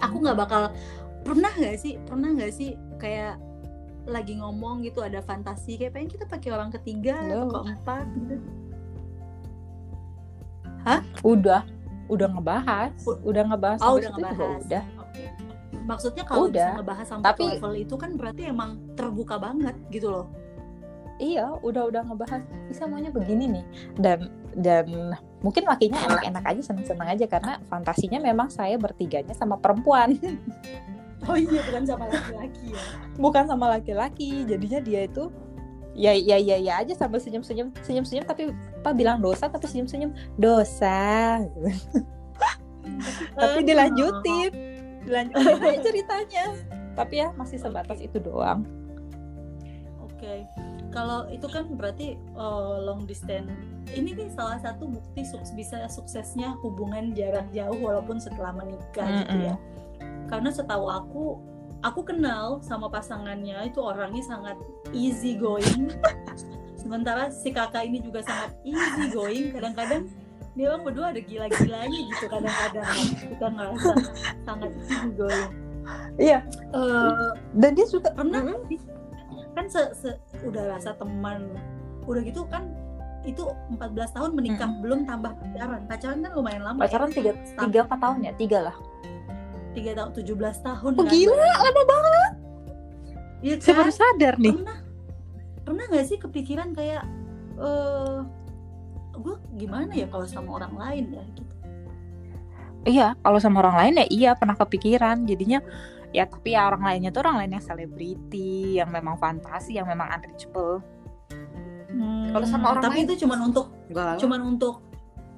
[0.00, 0.72] Aku nggak bakal
[1.28, 3.36] pernah nggak sih pernah nggak sih kayak
[4.08, 7.60] lagi ngomong gitu ada fantasi kayak pengen kita pakai orang ketiga atau Loh.
[7.60, 8.36] keempat gitu.
[11.22, 11.62] Udah
[12.08, 14.60] udah ngebahas udah ngebahas Oh, udah ngebahas.
[14.64, 14.84] udah.
[15.84, 16.68] Maksudnya kalau Udah.
[16.68, 20.26] bisa ngebahas sampai Tapi- level itu kan berarti emang terbuka banget gitu loh.
[21.18, 22.38] iya udah udah ngebahas
[22.70, 23.64] bisa maunya begini nih
[23.98, 24.86] dan dan
[25.40, 30.14] mungkin lakinya enak-enak aja seneng-seneng aja karena fantasinya memang saya bertiganya sama perempuan
[31.26, 32.82] Oh iya bukan sama laki-laki ya.
[33.18, 35.26] bukan sama laki-laki jadinya dia itu
[35.98, 41.42] ya ya ya ya aja sambil senyum-senyum senyum-senyum tapi apa bilang dosa tapi senyum-senyum dosa.
[43.36, 44.50] Tapi dilanjutin.
[45.06, 45.78] Dilanjutin.
[45.86, 46.44] Ceritanya.
[46.98, 48.66] Tapi ya masih sebatas itu doang.
[50.02, 50.48] Oke.
[50.90, 53.52] Kalau itu kan berarti eh, long distance.
[53.88, 59.36] Ini nih salah satu bukti sukses bisa suksesnya hubungan jarak jauh walaupun setelah menikah gitu
[59.52, 59.54] ya.
[60.28, 61.24] Karena setahu aku
[61.82, 64.56] aku kenal sama pasangannya itu orangnya sangat
[64.90, 65.92] easy going.
[66.80, 69.54] Sementara si kakak ini juga sangat easy going.
[69.54, 70.02] Kadang-kadang
[70.58, 72.88] dia orang berdua ada gila-gilanya gitu kadang-kadang.
[73.14, 73.90] Kita ngerasa
[74.46, 75.50] sangat easy going.
[76.18, 76.38] iya.
[76.74, 78.80] Eh, dan dia suka pernah nggak sih?
[79.56, 81.50] kan se, se- udah rasa teman.
[82.06, 82.70] Udah gitu kan
[83.26, 83.42] itu
[83.74, 85.82] 14 tahun menikah belum tambah pacaran.
[85.90, 88.32] Pacaran kan lumayan lama pacaran tiga tiga empat tahun ya?
[88.38, 88.76] Tiga lah
[89.70, 90.28] tiga tahun 17
[90.60, 92.32] tahun Oh, kan gila, lama banget.
[93.38, 93.78] Iya saya kan?
[93.78, 94.54] baru sadar nih.
[94.54, 94.78] Pernah
[95.62, 97.02] pernah nggak sih kepikiran kayak
[97.56, 98.16] eh
[99.14, 101.42] gue gimana ya kalau sama orang lain ya gitu?
[102.84, 105.22] Iya kalau sama orang lain ya iya pernah kepikiran.
[105.22, 105.60] Jadinya
[106.08, 110.08] ya tapi ya orang lainnya tuh orang lain yang selebriti yang memang fantasi yang memang
[110.10, 110.80] unreachable.
[112.28, 113.66] Kalau sama orang tapi lain- itu cuman untuk
[114.18, 114.74] cuman untuk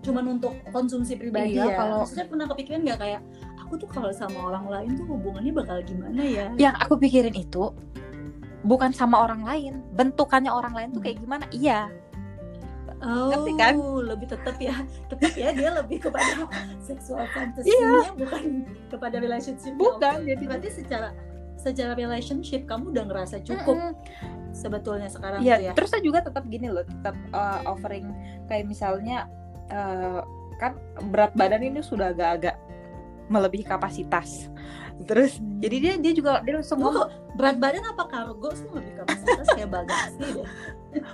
[0.00, 1.64] cuman untuk konsumsi pribadi Iya.
[1.66, 1.76] ya.
[1.76, 3.20] kalau maksudnya pernah kepikiran nggak kayak
[3.70, 7.70] aku tuh kalau sama orang lain tuh hubungannya bakal gimana ya yang aku pikirin itu
[8.66, 11.87] bukan sama orang lain bentukannya orang lain tuh kayak gimana iya
[13.00, 13.80] Oh, Ngerti kan?
[13.80, 14.76] lebih tetap ya,
[15.09, 16.44] tetap ya dia lebih kepada
[16.85, 19.72] seksual fantasinya bukan kepada relationship.
[19.72, 19.80] Iya.
[19.80, 21.09] bukan jadi Berarti secara
[21.56, 23.96] secara relationship kamu udah ngerasa cukup Mm-mm.
[24.52, 25.72] sebetulnya sekarang Iya, tuh ya.
[25.72, 28.04] terus saya juga tetap gini loh, tetap uh, offering
[28.52, 29.33] kayak misalnya
[29.72, 30.20] uh,
[30.61, 30.76] kan
[31.09, 32.61] berat badan ini sudah agak-agak
[33.30, 34.50] melebihi kapasitas.
[35.00, 35.64] Terus Hmm.
[35.64, 36.84] jadi dia dia juga dia langsung
[37.32, 40.46] berat badan apa kargo sih lebih kapasitas kayak bagasi deh.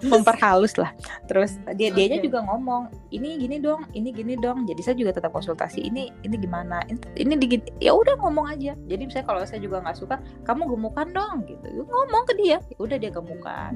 [0.03, 0.91] memperhalus lah.
[1.29, 2.27] Terus dia dianya Oke.
[2.27, 4.65] juga ngomong, ini gini dong, ini gini dong.
[4.65, 6.81] Jadi saya juga tetap konsultasi ini ini gimana?
[6.89, 7.69] Ini, ini digini.
[7.79, 8.73] ya udah ngomong aja.
[8.89, 11.85] Jadi misalnya kalau saya juga nggak suka, kamu gemukan dong gitu.
[11.85, 12.59] Ngomong ke dia.
[12.59, 13.73] Ya udah dia gemukan.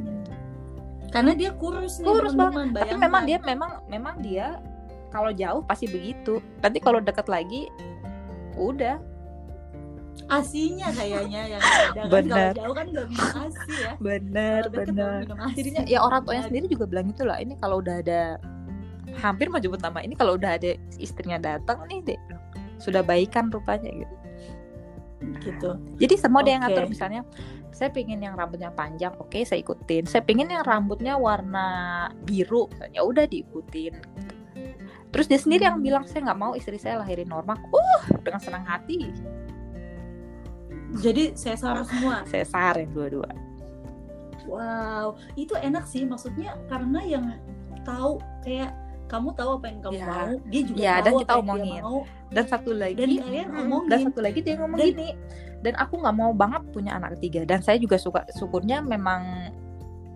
[1.12, 4.62] Karena dia kurus nih, kurus banget tapi memang dia memang memang dia
[5.10, 7.66] kalau jauh pasti begitu nanti kalau dekat lagi
[8.60, 8.96] udah.
[10.28, 11.94] Asinya kayaknya yang ada kan.
[11.96, 12.52] Kalau Bener.
[12.54, 13.92] jauh kan nggak minum asi ya.
[13.98, 15.54] bener minum asi.
[15.58, 18.36] jadinya ya orang tuanya sendiri juga bilang itu lah ini kalau udah ada
[19.18, 22.20] hampir mau jemput nama ini kalau udah ada istrinya datang nih deh
[22.78, 24.14] sudah baikan rupanya gitu.
[25.20, 25.70] Gitu.
[26.00, 26.84] jadi semua dia yang ngatur.
[26.88, 27.22] Misalnya
[27.70, 30.08] saya pingin yang rambutnya panjang oke saya ikutin.
[30.08, 33.00] Saya pingin yang rambutnya warna biru misalnya.
[33.04, 33.94] Udah diikutin
[35.10, 35.84] terus dia sendiri yang Hmm.
[35.84, 39.10] bilang saya nggak mau istri saya lahirin normal uh dengan senang hati
[40.92, 42.26] Jadi sesar semua.
[42.26, 43.30] saya sarin dua-dua
[44.42, 47.24] Wow, itu enak sih maksudnya karena yang
[47.82, 48.74] tahu kayak
[49.06, 50.06] kamu tahu apa yang kamu Ya.
[50.08, 51.80] mau, dia juga Ya, tahu dan apa kita yang dia omongin.
[51.80, 51.98] mau.
[52.30, 53.88] dan satu lagi Dan kalian ngomongin.
[53.88, 55.08] dan satu lagi dia ngomong Dan- gini
[55.60, 59.22] dan aku nggak mau banget punya anak ketiga dan saya juga suka syukurnya memang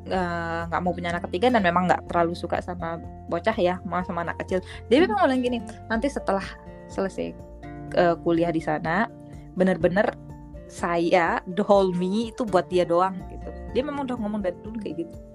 [0.08, 4.00] eh, nggak mau punya anak ketiga dan memang nggak terlalu suka sama bocah ya mau
[4.04, 4.60] sama anak kecil.
[4.88, 6.44] Dia memang bilang gini nanti setelah
[6.88, 7.32] selesai
[7.96, 9.08] eh, kuliah di sana
[9.54, 10.12] bener-bener
[10.66, 13.50] saya the whole me itu buat dia doang gitu.
[13.76, 15.34] Dia memang udah ngomong dari dulu kayak gitu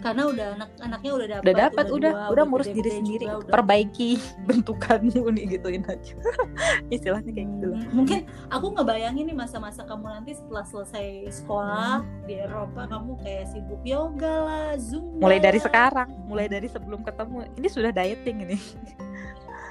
[0.00, 1.42] Karena udah anak anaknya udah dapat.
[1.42, 3.50] udah dapat udah dua, udah ngurus diri juga, sendiri udah.
[3.50, 4.10] perbaiki
[4.48, 6.14] bentukanmu nih gituin aja
[6.94, 12.24] istilahnya kayak gitu Hmm, Mungkin aku ngebayangin nih masa-masa kamu nanti setelah selesai sekolah Hmm.
[12.24, 15.20] di Eropa kamu kayak sibuk yoga lah, zumba.
[15.20, 18.56] mulai dari sekarang mulai dari sebelum ketemu ini sudah dieting ini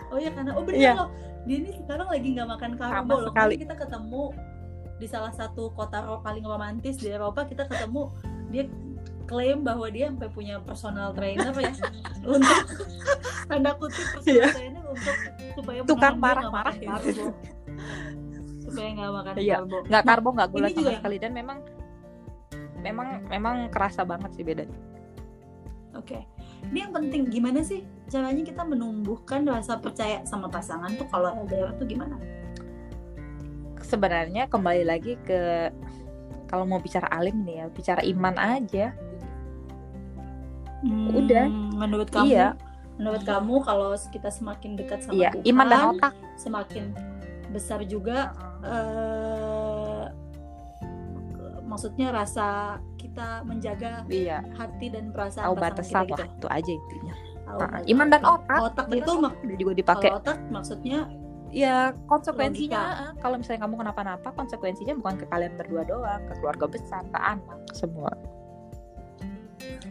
[0.08, 0.94] Oh iya karena oh bener Iya.
[0.96, 1.10] loh.
[1.44, 3.28] Dia ini sekarang lagi nggak makan karbo loh.
[3.28, 3.54] sekali.
[3.54, 4.24] Kemarin kita ketemu
[4.94, 8.14] di salah satu kota paling romantis di Eropa kita ketemu
[8.48, 8.70] dia
[9.24, 11.72] klaim bahwa dia sampai punya personal trainer ya
[12.24, 12.60] untuk
[13.50, 14.48] tanda kutip personal Iya.
[14.50, 15.16] trainer untuk
[15.54, 17.26] supaya Tukang marah-marah karbo.
[18.60, 19.56] supaya nggak makan Iya.
[19.58, 19.78] karbo.
[19.84, 21.58] nggak karbo nggak gula sama juga- sekali dan memang
[22.80, 24.80] memang memang kerasa banget sih bedanya
[25.94, 26.26] Oke.
[26.66, 31.70] Ini yang penting gimana sih caranya kita menumbuhkan rasa percaya sama pasangan tuh kalau LDR
[31.74, 32.18] tuh gimana?
[33.80, 35.70] sebenarnya kembali lagi ke
[36.48, 38.90] kalau mau bicara alim nih ya bicara iman aja
[41.10, 41.46] Udah.
[41.46, 42.28] Hmm, Menurut kamu?
[42.28, 42.48] Iya.
[42.94, 46.84] Menurut kamu kalau kita semakin dekat sama iya Tuhan, iman dan otak semakin
[47.50, 50.06] besar juga eh
[51.64, 52.48] maksudnya rasa
[52.96, 56.38] kita menjaga iya hati dan perasaan pasangan batasan kita lah gitu.
[56.38, 57.84] itu aja intinya Nah, batas.
[57.86, 61.00] iman dan otak Otak itu mak- juga dipakai Kalau otak maksudnya
[61.50, 61.76] ya
[62.08, 67.04] konsekuensinya ah, kalau misalnya kamu kenapa-napa konsekuensinya bukan ke kalian berdua doang ke keluarga besar
[67.04, 68.10] ke anak semua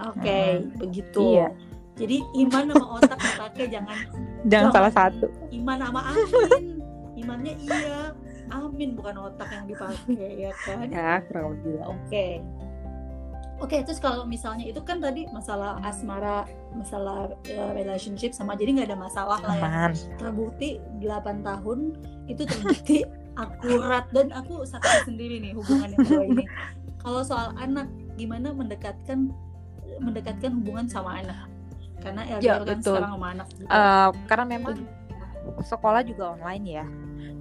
[0.00, 0.40] oke
[0.80, 1.22] begitu.
[1.38, 1.48] Iya.
[1.92, 2.16] Jadi
[2.48, 3.98] iman sama otak dipakai jangan
[4.48, 6.80] jangan salah satu iman sama amin.
[7.12, 8.16] Imannya iya,
[8.50, 10.88] amin bukan otak yang dipakai ya kan.
[10.88, 12.26] ya kurang lebih Oke.
[13.62, 16.42] Oke, terus kalau misalnya itu kan tadi masalah asmara,
[16.74, 19.94] masalah eh, relationship sama jadi nggak ada masalah lah ya.
[20.18, 21.94] Terbukti 8 tahun
[22.26, 23.06] itu terbukti
[23.44, 26.44] akurat dan aku saksi sendiri nih hubungan yang ini.
[26.98, 27.86] Kalau soal anak,
[28.18, 29.30] gimana mendekatkan
[30.02, 31.46] mendekatkan hubungan sama anak?
[32.02, 32.96] Karena Ya, LDR kan betul.
[32.98, 33.70] sekarang sama anak juga.
[33.70, 34.74] Eh, karena memang
[35.62, 36.86] sekolah juga online ya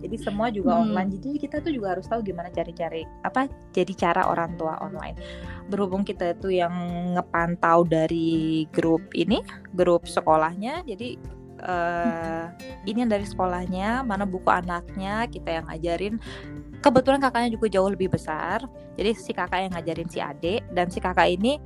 [0.01, 0.89] jadi semua juga Hmm.
[0.89, 5.15] online jadi kita tuh juga harus tahu gimana cari-cari apa jadi cara orang tua online
[5.69, 6.73] berhubung kita itu yang
[7.15, 11.15] ngepantau dari grup ini grup sekolahnya jadi
[11.61, 12.45] eh
[12.89, 16.17] ini yang dari sekolahnya mana buku anaknya kita yang ngajarin
[16.81, 18.65] kebetulan kakaknya juga jauh lebih besar
[18.97, 21.61] jadi si kakak yang ngajarin si adik dan si kakak ini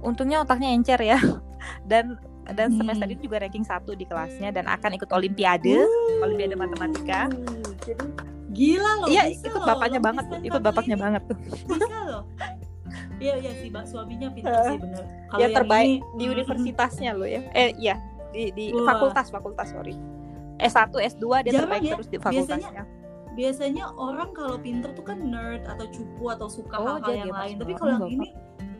[0.00, 1.18] untungnya otaknya encer ya
[1.90, 2.16] dan
[2.48, 2.80] dan Hmm.
[2.80, 5.76] semester ini juga ranking satu di kelasnya dan akan ikut olimpiade
[6.18, 8.04] olimpiade matematika Uh, jadi
[8.50, 9.06] gila loh.
[9.06, 9.66] iya ikut loh.
[9.66, 11.36] bapaknya banget tuh distance ikut bapaknya ini banget tuh
[11.68, 12.24] Bisa loh.
[13.18, 15.04] Iya iya sih, Mbak suaminya pintar Eh, sih bener.
[15.28, 18.86] Kalau ya yang terbaik ini, di universitasnya lo ya eh iya di di Wah.
[18.88, 19.92] fakultas fakultas sorry
[20.56, 21.94] S1 S2 dia Jarang terbaik ya.
[21.94, 22.82] terus di Biasanya fakultasnya
[23.30, 27.54] biasanya orang kalau pinter tuh kan nerd atau cupu atau suka Oh, hal-hal yang lain
[27.56, 28.28] tapi kalau yang ini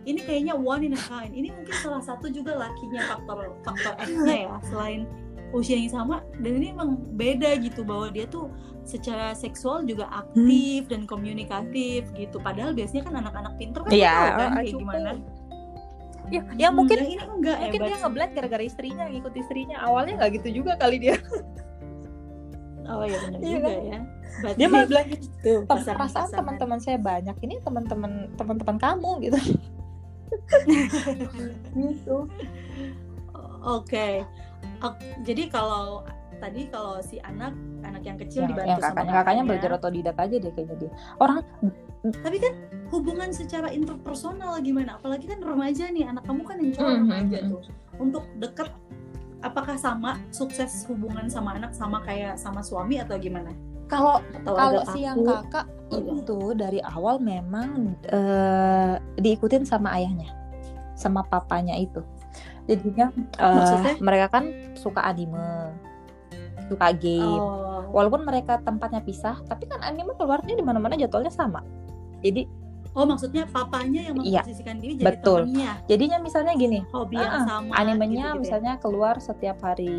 [0.08, 1.30] ini kayaknya one in a kind.
[1.30, 5.04] Ini mungkin salah satu juga lakinya faktor faktor X-nya ya selain
[5.50, 6.16] usia yang sama.
[6.36, 8.48] Dan ini emang beda gitu bahwa dia tuh
[8.82, 12.36] secara seksual juga aktif dan komunikatif gitu.
[12.38, 15.10] Padahal biasanya kan anak-anak pinter kan Iya, tahu kan uh, kayak gimana.
[16.28, 19.76] Ya ya Hmm, mungkin ini enggak mungkin hebat dia ngeblend gara-gara istrinya ngikut istrinya.
[19.82, 21.16] Awalnya nggak gitu juga kali dia.
[22.86, 23.84] Oh iya benar Iya juga kan?
[23.84, 23.98] ya.
[24.38, 26.38] Berarti dia malah bilang gitu tuh "Tem- pasangan- perasaan pasangan.
[26.38, 29.38] teman-teman saya banyak ini teman-teman teman-teman kamu gitu
[31.82, 32.28] gitu
[33.58, 34.22] Oke.
[34.78, 36.06] Ok, Jadi kalau
[36.38, 37.50] tadi kalau si anak
[37.82, 40.90] anak yang kecil yang, dibantu yang sama kakaknya kakaknya belajar otodidak aja deh kayaknya dia
[41.18, 41.42] orang
[41.98, 42.54] Tapi kan
[42.94, 45.02] hubungan secara interpersonal gimana?
[45.02, 47.60] Apalagi kan remaja nih, anak kamu kan yang cowok Mhm, remaja tuh.
[47.98, 48.70] Untuk deket
[49.42, 53.50] apakah sama sukses hubungan sama anak sama kayak sama suami atau gimana?
[53.88, 56.12] Kalau kalau si yang kakak iya.
[56.20, 60.30] itu dari awal memang eh, diikutin sama ayahnya
[60.94, 62.04] sama papanya itu
[62.68, 63.08] jadinya
[63.40, 63.94] Maksudnya?
[64.04, 64.44] mereka kan
[64.76, 65.72] suka anime
[66.68, 67.88] suka game Oh.
[67.96, 71.64] walaupun mereka tempatnya pisah tapi kan anime keluarnya di mana-mana jadwalnya sama
[72.20, 72.44] jadi
[72.98, 75.46] Oh, maksudnya papanya yang Iya, memposisikan diri jadi betul.
[75.46, 77.70] temennya, jadinya misalnya gini hobi yang Ah, sama.
[77.72, 78.42] animenya gitu-gitu ya.
[78.42, 79.94] misalnya keluar setiap hari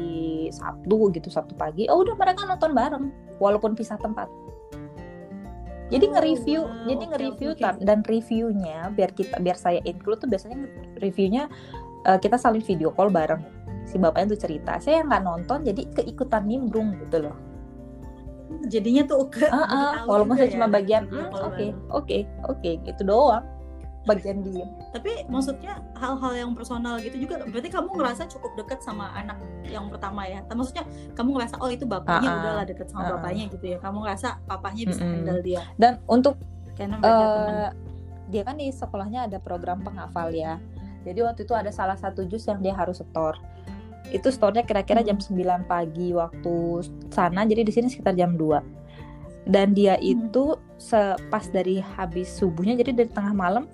[0.51, 3.05] Sabtu gitu Sabtu pagi oh udah mereka nonton bareng
[3.37, 4.27] walaupun pisah tempat
[5.87, 6.85] jadi Oh, nge-review wow.
[6.85, 10.57] jadi Oke, nge-review ta- dan reviewnya biar kita biar saya include tuh biasanya
[10.97, 11.47] reviewnya
[12.03, 13.41] eh, kita saling video call bareng
[13.83, 17.35] si bapaknya tuh cerita saya nggak nonton jadi keikutan nimbrung gitu loh
[18.65, 22.17] Jadinya tuh ke tahu walaupun juga saya ya, cuma bagian video "Hmm, call oke oke
[22.49, 23.45] oke gitu doang
[24.07, 29.11] bagian diem Tapi maksudnya hal-hal yang personal gitu juga berarti kamu ngerasa cukup dekat sama
[29.13, 29.37] anak
[29.67, 30.41] yang pertama ya.
[30.47, 32.39] Tapi Maksudnya kamu ngerasa oh itu bapaknya ah.
[32.41, 33.09] udahlah dekat sama ah.
[33.19, 33.77] bapaknya gitu ya.
[33.77, 35.13] Kamu ngerasa papahnya bisa Mm-mm.
[35.13, 36.39] handle dia dan untuk
[36.73, 37.69] karena eh
[38.29, 40.61] dia kan di sekolahnya ada program penghafal ya.
[41.03, 43.35] Jadi waktu itu ada salah satu jus yang dia harus setor.
[44.09, 46.55] Itu storenya kira-kira jam 9 pagi waktu
[47.11, 48.63] sana, jadi di sini sekitar jam 2.
[49.45, 53.65] Dan dia itu sepas dari habis subuhnya, jadi dari tengah malam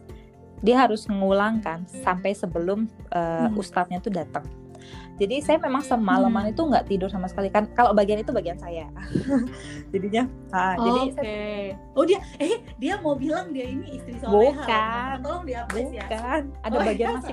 [0.63, 3.53] dia harus mengulangkan sampai sebelum Hmm.
[3.55, 4.43] ustadznya tuh datang.
[5.15, 6.51] Jadi saya memang semalaman Hmm.
[6.51, 7.71] itu nggak tidur sama sekali kan.
[7.71, 8.91] Kalau bagian itu bagian saya.
[9.95, 11.39] Jadinya, ah, jadi Oke.
[11.95, 14.59] Oh dia eh dia mau bilang dia ini istri soleha.
[14.59, 15.15] Bukan.
[15.23, 16.05] Tolong diupdate ya.
[16.07, 17.23] Bukan, ada Oh, bagian iya.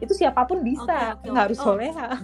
[0.00, 1.46] Itu siapa pun bisa, Oke, oke, nggak oke.
[1.48, 1.64] harus Oh.
[1.70, 2.08] soleha.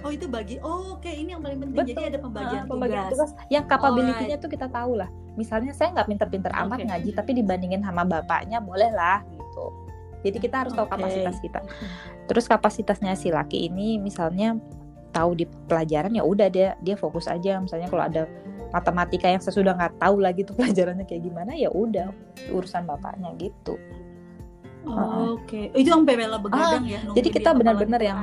[0.00, 0.56] Oh itu bagi.
[0.64, 1.76] Oh oke ini yang paling penting.
[1.76, 1.92] Betul.
[1.92, 3.30] Jadi ada pembagian, Ah, pembagian tugas.
[3.36, 3.48] tugas.
[3.52, 5.08] Yang capability-nya tuh kita tahu lah.
[5.36, 9.64] Misalnya saya nggak pinter-pinter amat ngaji, tapi dibandingin sama bapaknya boleh lah gitu.
[10.24, 11.60] Jadi kita harus tahu kapasitas kita.
[12.24, 14.56] Terus kapasitasnya si laki ini misalnya
[15.12, 17.60] tahu di pelajaran ya udah dia dia fokus aja.
[17.60, 18.24] Misalnya kalau ada
[18.72, 22.08] matematika yang saya sudah nggak tahu lagi tuh pelajarannya kayak gimana ya udah
[22.48, 23.76] urusan bapaknya gitu.
[24.86, 25.70] Oke.
[25.72, 27.00] Oh, itu yang bela begadang ya.
[27.04, 28.18] Ah, jadi kita benar-benar yang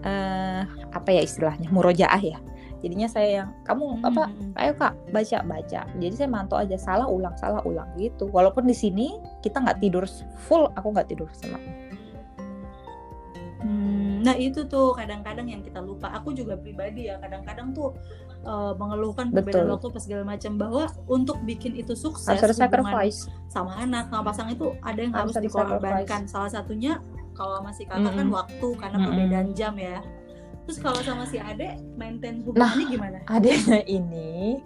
[0.00, 0.62] eh
[0.96, 2.40] apa ya istilahnya murojaah ya
[2.80, 4.56] jadinya saya yang kamu apa Hmm.
[4.56, 8.72] ayo kak baca baca jadi saya mantau aja salah ulang salah ulang gitu walaupun di
[8.72, 10.08] sini kita nggak tidur
[10.48, 11.60] full aku nggak tidur sama
[13.60, 16.08] Hmm, nah itu tuh kadang-kadang yang kita lupa.
[16.16, 17.92] Aku juga pribadi ya kadang-kadang tuh
[18.40, 19.74] eh, mengeluhkan perbedaan Betul.
[19.74, 24.52] waktu pas segala macam bahwa untuk bikin itu sukses harus sacrifice sama anak sama pasangan
[24.52, 26.22] itu ada yang Harus dikorbankan.
[26.24, 26.98] Salah satunya
[27.32, 28.36] kalau masih kakak kan Mm-mm.
[28.36, 29.08] waktu karena Mm-mm.
[29.10, 29.98] perbedaan jam ya.
[30.60, 33.18] Terus kalau sama si Ade maintain hubungannya gimana?
[33.26, 34.60] adanya ini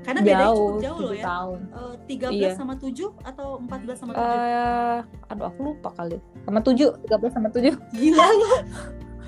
[0.00, 1.24] Karena bedanya jauh cukup jauh loh 7 ya.
[1.24, 1.58] tahun
[2.06, 2.50] 13 Iya.
[2.54, 4.22] sama 7 atau 14 sama 7?
[4.22, 8.48] eh aduh aku lupa kali sama tujuh 13 sama tujuh Gila lu.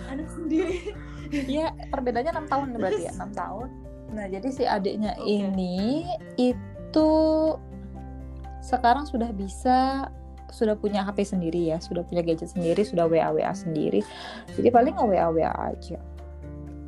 [0.08, 0.94] Anak sendiri.
[1.32, 3.68] Iya, perbedaannya enam tahun berarti ya, enam tahun.
[4.08, 5.28] Nah, jadi si adiknya Oke.
[5.28, 6.08] ini
[6.40, 7.10] itu
[8.64, 10.08] sekarang sudah bisa
[10.48, 14.00] sudah punya HP sendiri ya, sudah punya gadget sendiri, sudah WA WA sendiri.
[14.56, 16.00] Jadi paling nge WA WA aja.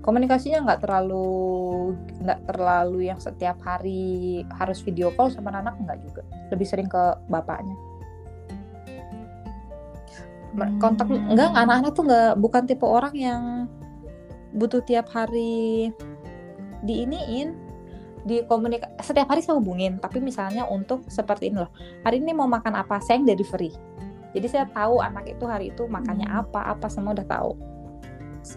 [0.01, 1.93] Komunikasinya nggak terlalu
[2.24, 6.22] nggak terlalu yang setiap hari harus video call sama anak nggak juga.
[6.49, 7.76] Lebih sering ke bapaknya.
[10.80, 11.30] Kontak Hmm.
[11.30, 13.43] enggak anak-anak tuh nggak bukan tipe orang yang
[14.55, 15.90] butuh tiap hari
[16.82, 17.55] diiniin
[18.20, 21.72] di komunikasi setiap hari saya hubungin tapi misalnya untuk seperti ini loh.
[22.05, 23.01] Hari ini mau makan apa?
[23.01, 23.72] Saya yang delivery.
[24.30, 26.44] Jadi saya tahu anak itu hari itu makannya Hmm.
[26.46, 27.57] apa apa semua udah tahu.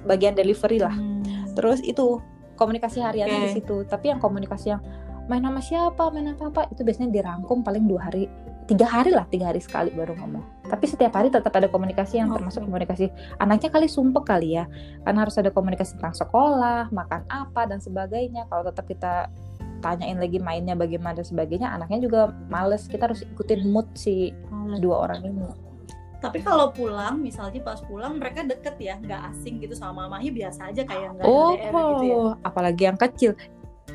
[0.07, 0.93] Bagian delivery lah.
[0.93, 1.21] Hmm.
[1.53, 2.17] terus itu
[2.57, 3.55] komunikasi hariannya di Oke.
[3.61, 3.75] situ.
[3.85, 4.81] Tapi yang komunikasi yang
[5.29, 6.09] main sama siapa?
[6.09, 6.61] Main apa apa?
[6.73, 8.25] Itu biasanya dirangkum paling dua hari
[8.63, 10.67] tiga hari lah tiga hari sekali baru ngomong.
[10.67, 12.67] Tapi setiap hari tetap ada komunikasi yang termasuk Oke.
[12.71, 13.05] komunikasi
[13.37, 14.65] anaknya kali sumpek kali ya.
[15.03, 18.47] Karena harus ada komunikasi tentang sekolah makan apa dan sebagainya.
[18.47, 19.27] Kalau tetap kita
[19.83, 22.87] tanyain lagi mainnya bagaimana dan sebagainya anaknya juga males.
[22.87, 24.31] Kita harus ikutin mood si
[24.79, 25.45] dua orang ini.
[26.23, 30.71] Tapi kalau pulang, misalnya pas pulang mereka deket ya, nggak asing gitu sama mamanya biasa
[30.71, 32.31] aja kayak nggak oh LDR gitu ya.
[32.47, 33.31] apalagi yang kecil.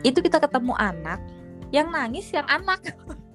[0.05, 1.25] Itu kita ketemu anak
[1.73, 2.85] yang nangis yang anak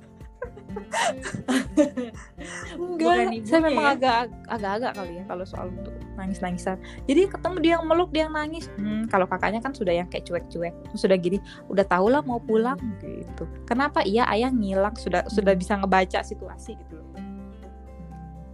[2.78, 3.94] enggak saya memang ya?
[3.96, 4.20] agak
[4.50, 6.78] agak-agak kali ya kalau soal untuk nangis-nangisan.
[7.10, 8.70] Jadi ketemu dia yang meluk dia yang nangis.
[8.78, 12.78] Hmm, kalau kakaknya kan sudah yang kayak cuek-cuek sudah gini udah tau lah mau pulang
[13.02, 13.46] gitu.
[13.66, 14.06] Kenapa?
[14.06, 17.10] Iya ayah ngilang sudah sudah bisa ngebaca situasi gitu loh.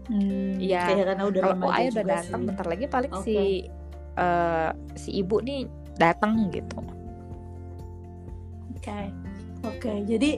[0.10, 0.90] Hmm, Iya.
[0.90, 3.26] kayak karena udah kalau oh ayah udah datang bentar lagi paling Oke.
[3.30, 3.38] si
[4.18, 5.70] eh, si ibu nih
[6.02, 6.82] datang gitu.
[8.80, 9.12] Oke,
[9.64, 9.94] oke.
[10.08, 10.32] Jadi,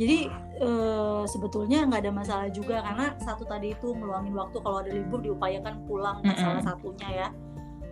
[0.00, 0.18] jadi
[0.60, 5.20] eh, sebetulnya nggak ada masalah juga karena satu tadi itu ngeluangin waktu kalau ada libur
[5.20, 6.40] diupayakan pulang nah, Mm-mm.
[6.40, 7.28] salah satunya ya.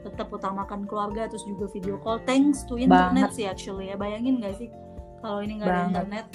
[0.01, 2.25] Tetap utamakan keluarga terus juga video call.
[2.25, 4.01] Thanks to internet sih actually ya.
[4.01, 4.73] Bayangin nggak sih
[5.21, 5.93] kalau ini nggak ada Banget.
[5.93, 6.27] internet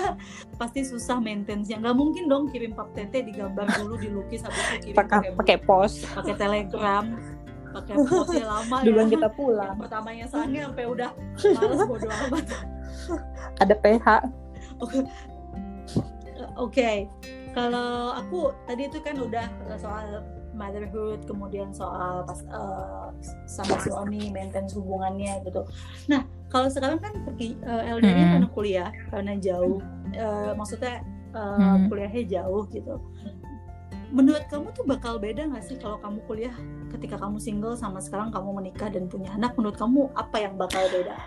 [0.60, 1.78] pasti susah maintenance-nya.
[1.78, 6.02] Nggak mungkin dong kirim pap tete digambar dulu dilukis habis itu kirim pakai pakai pos
[6.10, 7.14] pakai telegram
[7.70, 9.18] pakai pos ya lama duluan ya.
[9.18, 11.10] kita Yang pulang pertamanya sange sampai udah
[11.54, 12.46] males bodo amat.
[13.62, 14.06] Ada PH
[16.54, 17.06] Oke,
[17.54, 19.46] kalau aku tadi itu kan udah
[19.78, 20.22] soal
[20.54, 23.06] motherhood, kemudian soal pas eh,
[23.46, 25.66] sama suami maintenance hubungannya gitu.
[26.06, 28.32] Nah, kalau sekarang kan pergi eh, LDR Hmm.
[28.38, 29.82] karena kuliah, karena jauh,
[30.14, 31.02] eh, maksudnya
[31.34, 31.90] eh, Hmm.
[31.90, 32.94] kuliahnya jauh gitu.
[34.14, 36.54] Menurut kamu tuh bakal beda nggak sih kalau kamu kuliah
[36.94, 39.58] ketika kamu single sama sekarang kamu menikah dan punya anak?
[39.58, 41.18] Menurut kamu apa yang bakal beda?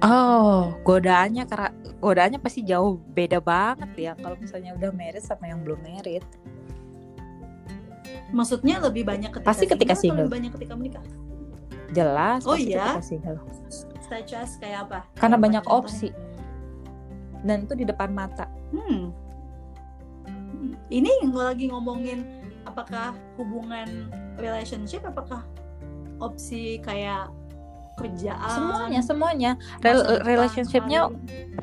[0.00, 1.68] Oh, godaannya karena
[2.00, 6.24] godaannya pasti jauh beda banget ya kalau misalnya udah married sama yang belum married.
[8.32, 10.24] Maksudnya lebih banyak ketika Pasti ketika atau single.
[10.24, 11.04] lebih banyak ketika menikah?
[11.92, 12.96] Jelas Oh pasti iya?
[12.96, 13.38] ketika single.
[14.56, 14.98] Kayak apa?
[15.20, 15.84] Karena Apa banyak contohnya?
[15.86, 16.08] opsi.
[17.44, 18.48] Dan itu di depan mata.
[18.72, 19.12] Hmm.
[20.92, 22.26] Ini lagi ngomongin
[22.68, 25.44] apakah hubungan relationship, apakah
[26.20, 27.32] opsi kayak
[27.96, 28.56] kerjaan?
[28.56, 29.50] Semuanya, semuanya.
[29.80, 31.08] Rel- relationship-nya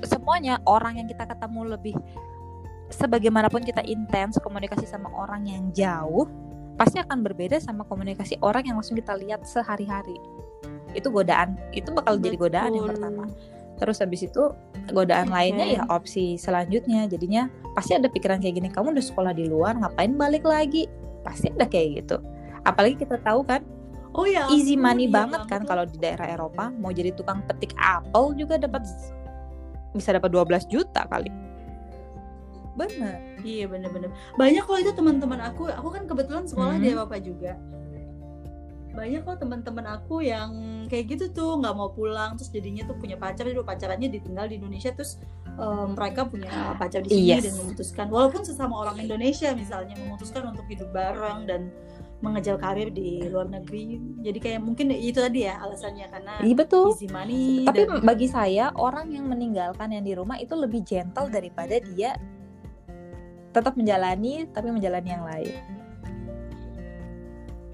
[0.06, 1.96] semuanya orang yang kita ketemu lebih
[2.88, 6.28] sebagaimanapun kita intens komunikasi sama orang yang jauh
[6.78, 10.16] pasti akan berbeda sama komunikasi orang yang langsung kita lihat sehari-hari
[10.96, 12.96] itu godaan itu bakal jadi godaan yang Betul.
[12.96, 13.24] pertama
[13.78, 14.44] terus habis itu
[14.90, 15.36] godaan Oke.
[15.38, 17.48] lainnya ya opsi selanjutnya jadinya
[17.78, 20.90] pasti ada pikiran kayak gini kamu udah sekolah di luar ngapain balik lagi
[21.22, 22.18] pasti ada kayak gitu
[22.66, 23.62] apalagi kita tahu kan
[24.18, 27.78] Oh ya, easy money iya banget kan kalau di daerah Eropa mau jadi tukang petik
[27.78, 28.82] apel juga dapat
[29.94, 31.30] bisa dapat 12 juta kali
[32.74, 34.10] bener Iya bener-bener.
[34.36, 35.70] Banyak kok itu teman-teman aku.
[35.72, 36.96] Aku kan kebetulan sekolah di Hmm.
[37.00, 37.54] Eropa juga.
[38.98, 40.50] Banyak kok teman-teman aku yang
[40.90, 44.58] kayak gitu tuh nggak mau pulang terus jadinya tuh punya pacar jadi pacarannya ditinggal di
[44.58, 45.22] Indonesia terus
[45.54, 47.44] em, mereka punya pacar di sini Yes.
[47.46, 51.70] dan memutuskan walaupun sesama orang Indonesia misalnya memutuskan untuk hidup bareng dan
[52.18, 54.02] mengejar karir di luar negeri.
[54.26, 58.26] Jadi kayak mungkin itu tadi ya alasannya karena iya betul easy money tapi dan bagi
[58.26, 62.18] saya orang yang meninggalkan yang di rumah itu lebih gentle daripada dia
[63.54, 65.54] tetap menjalani tapi menjalani yang lain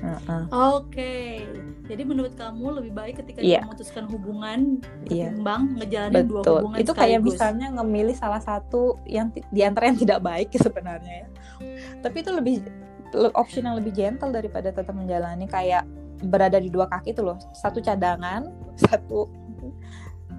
[0.03, 0.43] Heeh.
[0.51, 1.47] Oke,
[1.83, 5.31] jadi menurut kamu lebih baik ketika kita memutuskan hubungan Iya.
[5.31, 6.59] ketimbang ngejalanin dua Betul.
[6.59, 7.33] hubungan Itu kayak sekaligus.
[7.33, 11.27] misalnya ngemilih salah satu yang di antara yang tidak baik sebenarnya ya.
[11.99, 12.55] Tapi itu lebih
[13.13, 15.87] le- option yang lebih gentle daripada tetap menjalani kayak
[16.21, 17.39] berada di dua kaki itu loh.
[17.53, 18.51] Satu cadangan,
[18.83, 19.31] satu.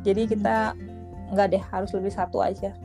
[0.04, 0.76] Jadi kita
[1.32, 2.76] nggak deh harus lebih satu aja.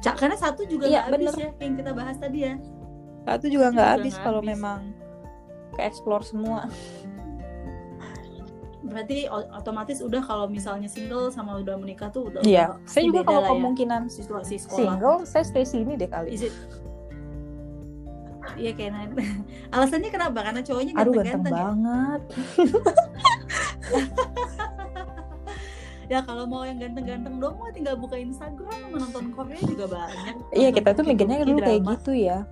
[0.00, 1.34] Ca- karena satu juga Iya, habis bener.
[1.36, 2.54] ya yang kita bahas tadi ya.
[3.26, 4.94] Satu juga nggak habis kalau memang
[5.74, 6.70] ke explore semua.
[8.80, 12.70] Berarti otomatis udah kalau misalnya single sama udah menikah tuh udah Iya.
[12.72, 14.78] udah Saya juga kalau lah ya, kemungkinan situasi sekolah.
[14.78, 16.30] single, saya stay sini deh kali.
[16.30, 16.54] Is it?
[18.54, 19.10] Iya kayak na-
[19.74, 20.38] alasannya kenapa?
[20.40, 21.50] Karena cowoknya Aduh ganteng ya.
[21.52, 22.22] banget.
[26.06, 30.54] Ya kalau mau yang ganteng-ganteng dong tinggal buka Instagram sama nonton Korea juga banyak.
[30.54, 32.46] Iya kita tuh mikirnya dulu kayak gitu ya.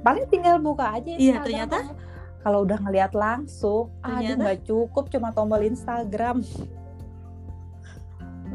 [0.00, 1.12] Paling tinggal buka aja.
[1.12, 1.78] Iya, ternyata?
[2.38, 4.40] kalau udah ngeliat langsung, aduh Ternyata?
[4.40, 6.40] nggak cukup cuma tombol Instagram.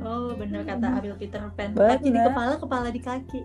[0.04, 0.98] Oh bener kata Hmm.
[1.00, 2.28] Abil Peter Pan Kaki di Bener.
[2.28, 3.42] kepala, kepala di kaki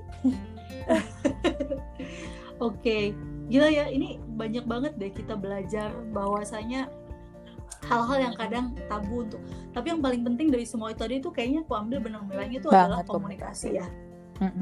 [2.58, 3.14] Oke
[3.46, 6.90] Gila ya ini banyak banget deh kita belajar bahwasanya
[7.86, 9.38] Hal-hal yang kadang tabu untuk
[9.70, 12.68] Tapi yang paling penting dari semua itu tadi itu kayaknya aku ambil benang merahnya itu
[12.74, 13.86] adalah komunikasi ya.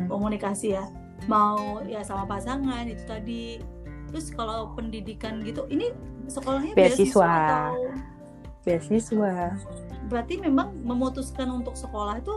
[0.04, 0.84] Komunikasi ya
[1.24, 3.42] mau ya sama pasangan itu tadi
[4.06, 5.90] terus kalau pendidikan gitu ini
[6.28, 6.92] sekolahnya Beasiswa.
[7.02, 7.74] beasiswa atau
[8.62, 9.34] beasiswa
[10.06, 12.36] berarti memang memutuskan untuk sekolah itu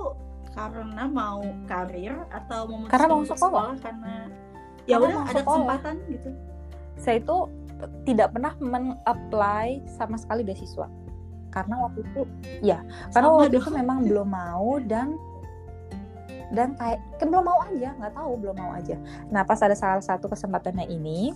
[0.50, 3.74] karena mau karir atau memutuskan Karena mau untuk sekolah.
[3.78, 4.14] karena
[4.86, 5.46] ya Karena udah ada sekolah.
[5.46, 6.30] kesempatan gitu
[7.00, 7.38] saya itu
[8.04, 10.90] tidak pernah men-apply sama sekali beasiswa
[11.50, 12.22] karena waktu itu
[12.62, 13.62] ya karena Sama waktu dong.
[13.62, 15.14] itu memang belum mau dan
[16.50, 18.98] dan kayak kan belum mau aja nggak tahu belum mau aja.
[19.30, 21.34] Nah pas ada salah satu kesempatannya ini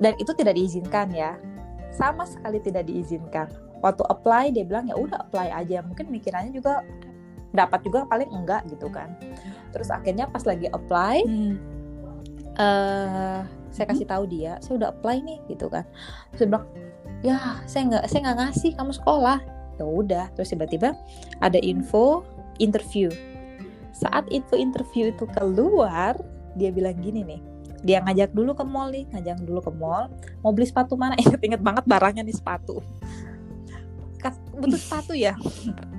[0.00, 1.36] dan itu tidak diizinkan ya.
[1.92, 3.52] Sama sekali tidak diizinkan.
[3.84, 5.84] Waktu apply dia bilang ya udah apply aja.
[5.84, 6.80] Mungkin mikirannya juga
[7.52, 9.12] dapat juga paling enggak gitu kan.
[9.76, 11.54] Terus akhirnya pas lagi apply Hmm.
[12.60, 13.40] eh
[13.72, 15.84] saya kasih tahu dia saya udah apply nih gitu kan.
[16.32, 16.66] Terus dia bilang
[17.20, 17.36] ya
[17.68, 19.38] saya nggak saya nggak ngasih kamu sekolah.
[19.76, 20.96] Ya udah terus tiba-tiba
[21.40, 22.24] ada info
[22.60, 23.12] interview
[23.92, 26.16] saat info interview itu keluar
[26.56, 27.40] dia bilang gini nih.
[27.82, 30.08] Dia ngajak dulu ke mall nih ngajak dulu ke mall.
[30.40, 31.16] Mau beli sepatu mana?
[31.22, 32.80] Inget-inget banget barangnya nih sepatu.
[34.52, 35.34] Butuh sepatu ya?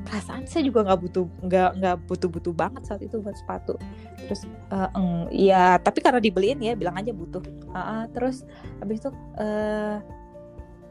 [0.08, 3.76] Perasaan saya juga nggak butuh nggak nggak butuh butuh banget saat itu buat sepatu.
[4.24, 7.44] Terus eh, eng, ya tapi karena dibeliin ya bilang aja butuh.
[7.76, 8.48] Ah, ah, terus
[8.80, 9.98] habis itu eh,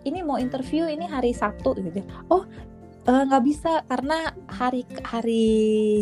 [0.04, 2.04] ini mau interview ini hari Sabtu gitu.
[2.28, 2.44] Oh
[3.08, 5.46] eh, nggak bisa karena hari hari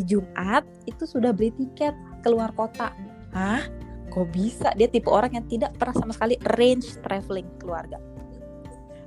[0.05, 2.93] Jumat itu sudah beli tiket keluar kota.
[3.33, 3.65] Hah?
[4.11, 4.75] Kok bisa?
[4.75, 7.97] Dia tipe orang yang tidak pernah sama sekali arrange traveling keluarga.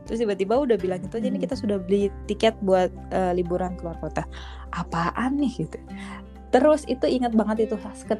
[0.03, 1.45] Terus tiba-tiba udah bilang itu aja nih Hmm.
[1.47, 4.23] kita sudah beli tiket buat eh, liburan keluar kota.
[4.71, 5.79] Apaan nih gitu.
[6.53, 7.75] Terus itu ingat banget itu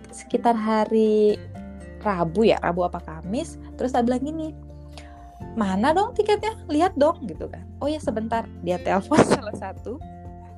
[0.10, 1.38] sekitar hari
[2.04, 4.52] Rabu ya Rabu apa Kamis terus saya bilang gini
[5.54, 6.58] mana dong tiketnya?
[6.70, 7.64] Lihat dong gitu kan.
[7.82, 8.46] Oh ya sebentar.
[8.66, 10.02] Dia telepon salah satu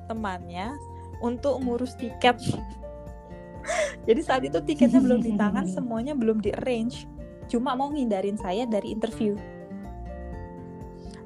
[0.08, 0.72] temannya
[1.20, 2.36] untuk ngurus tiket.
[4.06, 7.08] Jadi saat itu tiketnya belum di tangan semuanya belum di arrange
[7.46, 9.38] cuma mau ngindarin saya dari interview.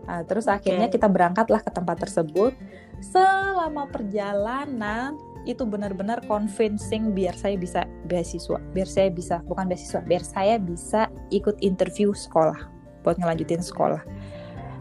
[0.05, 1.01] Nah, terus akhirnya Oke.
[1.01, 2.53] kita berangkatlah ke tempat tersebut.
[3.01, 5.17] Selama perjalanan
[5.49, 11.09] itu benar-benar convincing biar saya bisa beasiswa, biar saya bisa bukan beasiswa, biar saya bisa
[11.33, 14.03] ikut interview sekolah buat ngelanjutin sekolah.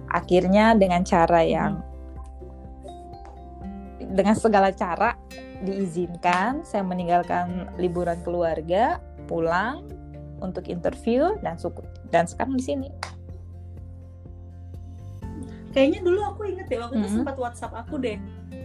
[0.09, 1.83] Akhirnya dengan cara yang
[4.09, 5.13] dengan segala cara
[5.61, 8.97] diizinkan, saya meninggalkan liburan keluarga,
[9.29, 9.85] pulang
[10.41, 12.89] untuk interview dan suku dan sekarang di sini.
[15.73, 17.17] kayaknya dulu aku inget deh waktu itu Mm-mm.
[17.21, 18.17] sempat WhatsApp aku deh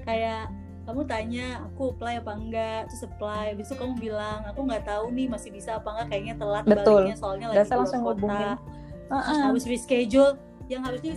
[0.09, 0.49] kayak
[0.85, 5.27] kamu tanya aku apply apa enggak terus apply itu kamu bilang aku nggak tahu nih
[5.33, 7.09] masih bisa apa enggak kayaknya telat Betul.
[7.09, 8.57] baliknya soalnya Dan lagi saya keluar langsung kota hubungin.
[9.09, 9.45] Terus Heeh.
[9.45, 10.33] harus reschedule
[10.73, 11.13] yang harusnya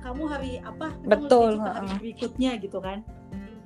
[0.00, 1.98] kamu hari apa Betul, hari heeh.
[2.00, 3.04] berikutnya gitu kan?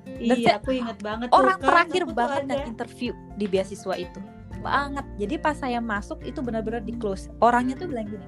[0.05, 1.39] Dan iya aku inget banget tuh.
[1.43, 4.19] Orang kan, terakhir tuh banget yang interview di beasiswa itu.
[4.63, 5.05] Banget.
[5.19, 7.27] Jadi pas saya masuk itu benar-benar di close.
[7.43, 8.27] Orangnya tuh bilang gini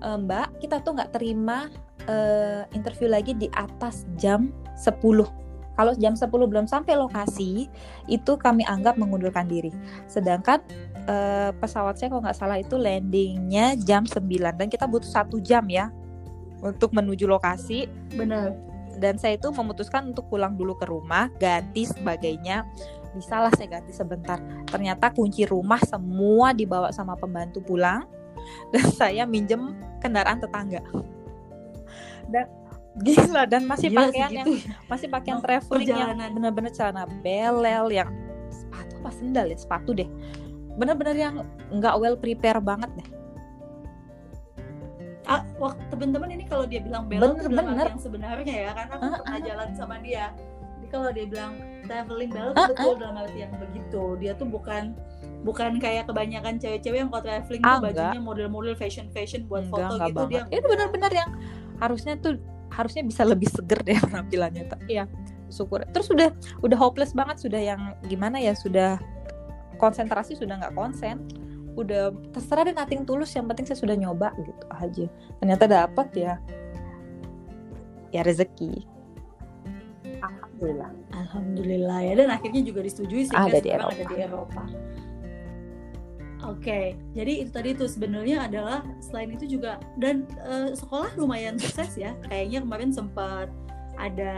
[0.00, 1.68] "E, mbak kita tuh nggak terima
[2.08, 5.28] eh, interview lagi di atas jam 10
[5.80, 7.72] kalau jam 10 belum sampai lokasi
[8.04, 9.72] itu kami anggap mengundurkan diri.
[10.04, 10.60] Sedangkan
[11.08, 14.20] eh, pesawat saya kalau nggak salah itu landingnya jam 9
[14.60, 15.88] dan kita butuh satu jam ya
[16.60, 17.88] untuk menuju lokasi.
[18.12, 18.52] Bener
[19.00, 22.68] dan saya itu memutuskan untuk pulang dulu ke rumah ganti sebagainya.
[23.16, 24.38] Bisa lah saya ganti sebentar.
[24.68, 28.04] Ternyata kunci rumah semua dibawa sama pembantu pulang.
[28.72, 29.72] Dan saya minjem
[30.04, 30.84] kendaraan tetangga.
[32.28, 32.46] Dan
[32.92, 34.66] gila dan masih Gila pakaian yang segitu.
[34.66, 34.74] ya.
[34.86, 36.28] masih pakaian Oh, traveling yang perjalanan.
[36.32, 38.10] benar-benar celana belel yang
[38.48, 39.56] sepatu apa sendal ya?
[39.56, 40.08] Sepatu deh.
[40.72, 41.34] Benar-benar yang
[41.70, 43.08] nggak well prepare banget deh.
[45.24, 47.86] Ah, waktu teman-teman ini kalau dia bilang belok Bener, dalam bener.
[47.88, 50.34] yang sebenarnya ya karena aku Ah, pernah jalan sama dia.
[50.74, 51.52] Jadi kalau dia bilang
[51.86, 54.02] traveling belok Ah, betul dalam arti yang begitu.
[54.18, 54.82] Dia tuh bukan
[55.40, 59.78] bukan kayak kebanyakan cewek-cewek yang kalau traveling Ah, tuh bajunya model-model fashion fashion buat Enggak,
[59.78, 60.42] foto enggak gitu banget.
[60.50, 61.30] dia Itu benar-benar yang
[61.78, 62.34] harusnya tuh
[62.80, 65.04] harusnya bisa lebih seger deh penampilannya tapi ya
[65.50, 65.82] syukur.
[65.90, 66.30] Terus udah
[66.62, 68.96] udah hopeless banget sudah yang gimana ya sudah
[69.76, 71.22] konsentrasi sudah nggak konsen.
[71.78, 75.06] Udah terserah deh nating tulus yang penting saya sudah nyoba gitu aja.
[75.38, 76.32] Ternyata dapat ya.
[78.10, 78.84] Ya rezeki.
[80.20, 80.90] Alhamdulillah.
[81.14, 84.10] Alhamdulillah ya dan akhirnya juga disetujui sehingga Ada di sekarang ada Eropa.
[84.10, 84.62] di Eropa.
[86.42, 91.94] Oke, jadi itu tadi tuh sebenarnya adalah selain itu juga dan eh, sekolah lumayan sukses
[91.94, 92.16] ya.
[92.24, 93.48] Kayaknya kemarin sempat
[93.96, 94.34] ada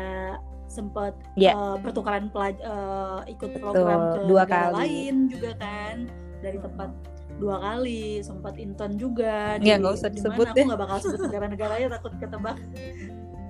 [0.66, 1.52] sempat Ya.
[1.52, 4.76] eh, pertukaran pelaj eh, ikut program ke dua negara kali.
[4.78, 5.96] lain juga kan
[6.40, 6.90] dari tempat
[7.38, 10.62] dua kali sempat intern juga Ya, nggak usah di disebut deh.
[10.62, 12.56] aku nggak bakal sebut negara-negaranya takut ketebak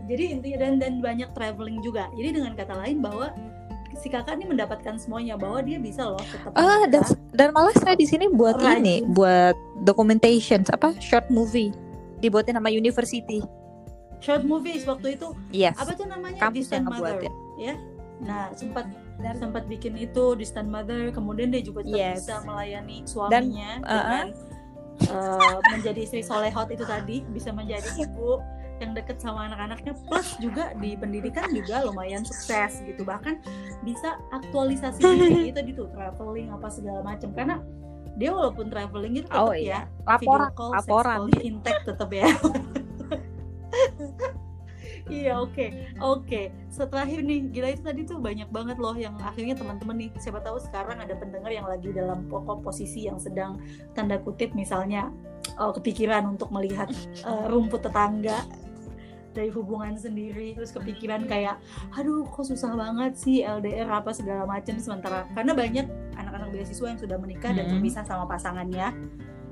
[0.03, 3.31] jadi intinya dan dan banyak traveling juga jadi dengan kata lain bahwa
[3.95, 7.93] si kakak ini mendapatkan semuanya bahwa dia bisa loh tetap Ah, dan dan malah saya
[7.93, 8.81] di sini buat Rajin.
[8.81, 11.71] ini buat documentation apa short movie
[12.19, 13.43] dibuatin sama university.
[14.19, 15.75] Short movies waktu itu yes.
[15.75, 16.39] apa tuh namanya?
[16.41, 17.75] Kampus Distant yang Mother ngebuatin ya?
[18.23, 18.87] Nah sempat
[19.19, 22.17] Dan- sempat bikin itu Distant Mother kemudian dia juga tetap Yes.
[22.23, 23.91] bisa melayani suaminya uh-uh.
[23.91, 24.27] dengan
[25.03, 28.39] eh, menjadi istri solehot itu tadi bisa menjadi ibu
[28.83, 33.39] yang deket sama anak-anaknya plus juga di pendidikan juga lumayan sukses gitu bahkan
[33.87, 37.63] bisa aktualisasi diri itu di tuh traveling apa segala macam karena
[38.19, 39.81] dia walaupun traveling itu tetap Oh, ya iya.
[40.05, 42.29] laporan video call, laporan intact tetap ya.
[45.11, 45.67] Iya oke
[45.99, 46.43] oke.
[46.71, 50.63] Setelah ini gila itu tadi tuh banyak banget loh yang akhirnya teman-teman nih siapa tahu
[50.63, 53.59] sekarang ada pendengar yang lagi dalam pokok posisi yang sedang
[53.99, 55.11] tanda kutip misalnya
[55.59, 56.87] eh, kepikiran untuk melihat
[57.27, 58.47] eh, rumput tetangga
[59.33, 61.59] dari hubungan sendiri terus kepikiran kayak
[61.97, 67.01] aduh kok susah banget sih LDR apa segala macam sementara karena banyak anak-anak beasiswa yang
[67.01, 67.81] sudah menikah dan Mm-mm.
[67.81, 68.93] terpisah sama pasangannya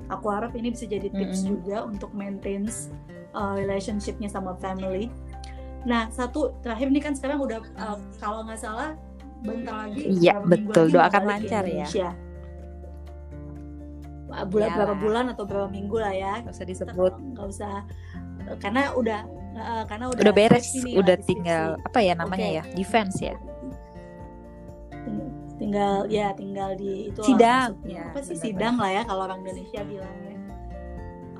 [0.07, 1.51] aku harap ini bisa jadi tips Mm-mm.
[1.57, 2.69] juga untuk maintain
[3.33, 5.09] uh, relationshipnya sama family
[5.81, 8.93] nah satu terakhir ini kan sekarang udah uh, kalau nggak salah
[9.41, 10.93] bentar lagi Iya, betul.
[10.93, 12.13] Doakan lancar ya.
[14.47, 14.75] Bulan Iyalah.
[14.79, 17.83] berapa bulan atau berapa minggu lah ya nggak usah disebut nggak usah
[18.63, 22.57] karena udah uh, karena udah udah beres nih, udah tinggal apa ya namanya Oke.
[22.57, 23.35] ya defense ya
[25.05, 27.77] Ting- tinggal ya tinggal di itu Sidang.
[27.85, 28.45] Ya, apa sih benar-benar.
[28.45, 30.37] sidang lah ya kalau orang Indonesia bilangnya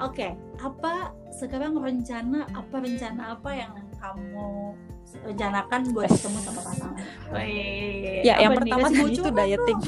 [0.01, 0.27] oke
[0.61, 0.93] apa
[1.33, 4.49] sekarang rencana apa rencana apa yang kamu
[5.25, 7.05] rencanakan buat ketemu sama pasangan
[8.25, 8.59] ya yang nih?
[8.61, 9.79] pertama Kasih tadi itu dieting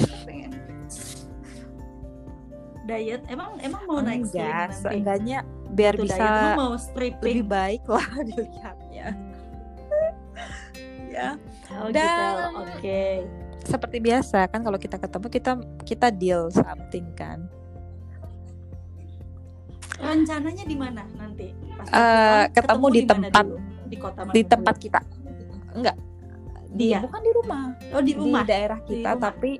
[2.83, 5.39] diet emang emang mau naik slim enggak seenggaknya
[5.73, 9.07] biar Tuh, bisa mau stripping lebih baik lah dilihatnya
[11.09, 11.29] ya
[11.71, 13.01] oh, gitu Dan- oke
[13.63, 15.51] seperti biasa kan kalau kita ketemu kita
[15.83, 17.47] kita deal something kan
[19.95, 23.57] rencananya di mana nanti Pas Eh, pulang, ketemu di tempat- dulu?
[23.83, 24.51] di kota mana di dulu?
[24.51, 24.99] tempat kita
[25.71, 25.95] enggak
[26.69, 26.99] di Iya.
[26.99, 29.23] bukan di rumah oh di rumah di daerah Di kita rumah.
[29.23, 29.51] tapi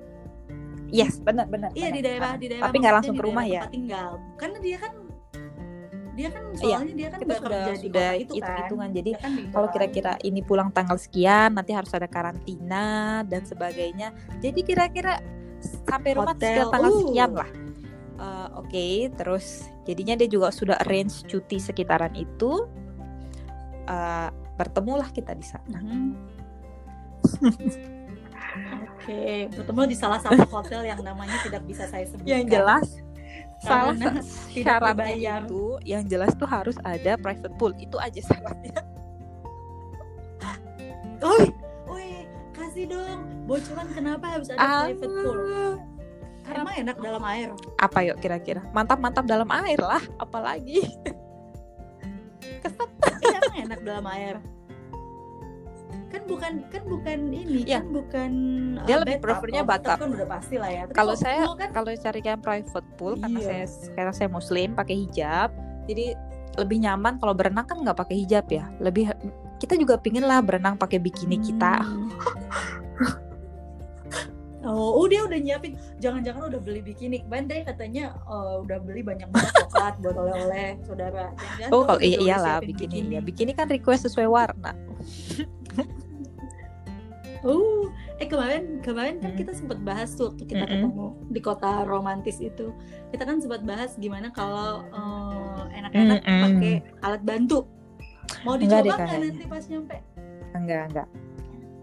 [0.89, 1.93] yes benar benar Iya benar.
[1.93, 2.64] di daerah Ah, di daerah.
[2.66, 4.09] tapi nggak langsung di ke rumah ya tinggal.
[4.36, 4.93] Karena dia kan
[6.14, 8.57] dia kan Iya, soalnya dia kan kita sudah sudah itu kan.
[8.64, 14.14] hitungan jadi kan kalau kira-kira ini pulang tanggal sekian nanti harus ada karantina dan sebagainya.
[14.38, 15.20] Jadi kira-kira
[15.89, 16.99] sampai rumah Hotel, sekitar tanggal uh.
[17.01, 17.49] sekian lah.
[18.14, 18.86] Eh, oke
[19.18, 19.45] terus
[19.89, 22.70] jadinya dia juga sudah arrange cuti sekitaran itu.
[23.89, 25.80] Eh, bertemulah kita di sana.
[25.82, 26.14] Mhm.
[28.86, 32.30] Oke, bertemu di salah satu hotel yang namanya tidak bisa saya sebutkan.
[32.30, 33.01] yang jelas
[33.64, 34.20] salah Karena
[34.53, 35.41] syaratnya dibayar.
[35.41, 37.72] itu yang jelas tuh harus ada private pool.
[37.76, 38.76] Itu aja syaratnya.
[41.24, 41.47] Oi,
[41.88, 42.07] oi,
[42.51, 43.24] kasih dong.
[43.43, 45.39] Bocoran kenapa harus ada private pool?
[46.43, 47.49] Ah, Emang enak dalam air.
[47.78, 48.59] apa yuk kira-kira?
[48.70, 50.84] Mantap-mantap dalam air lah apalagi.
[53.24, 54.36] Iya, emang enak dalam air.
[56.12, 57.82] Kan bukan kan bukan ini, Iya.
[57.82, 58.32] kan bukan
[58.86, 59.26] Dia uh, lebih bathtub.
[59.26, 59.98] prefernya bathtub.
[59.98, 60.82] kan udah pasti lah ya.
[60.86, 63.48] Tapi kalau kalau saya kan kalau carikan private pool karena Iya.
[63.50, 65.50] saya sekarang saya muslim pakai hijab
[65.84, 66.06] jadi
[66.54, 69.10] lebih nyaman kalau berenang kan nggak pakai hijab ya lebih
[69.58, 72.10] kita juga pingin lah berenang pakai bikini kita Hmm.
[74.64, 75.76] Oh, oh, dia udah nyiapin.
[76.00, 77.20] Jangan-jangan udah beli bikini.
[77.28, 81.36] Dia katanya eh, udah beli banyak banget coklat buat oleh-oleh saudara.
[81.36, 84.72] Jangan-jangan oh kalau iya iyalah siapin bikini ya bikini kan request sesuai warna
[87.44, 92.39] Oh, eh kemarin kemarin kan kita sempat bahas tuh waktu kita ketemu di kota romantis
[92.39, 92.72] itu.
[93.12, 96.74] Kita kan sempat bahas gimana kalau eh, enak-enak pakai
[97.04, 97.68] alat bantu.
[98.48, 99.28] Mau dicoba nggak kayaknya.
[99.30, 99.98] nanti pas nyampe?
[100.54, 101.10] enggak enggak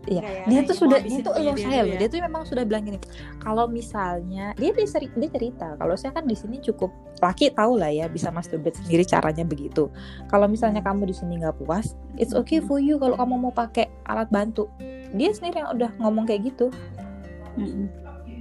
[0.08, 1.92] Iya, ya, dia tuh sudah elok dia saya loh.
[1.92, 1.98] ya.
[2.00, 2.96] Dia tuh memang sudah bilang gini.
[3.36, 6.88] Kalau misalnya dia dia, seri- dia cerita, kalau saya kan di sini cukup
[7.20, 9.92] laki tahu lah ya bisa masturbate sendiri caranya begitu.
[10.32, 13.92] Kalau misalnya kamu di sini nggak puas, it's okay for you kalau kamu mau pakai
[14.08, 14.72] alat bantu.
[15.14, 16.70] Dia sendiri yang udah ngomong kayak gitu.
[17.58, 17.90] Mm-mm.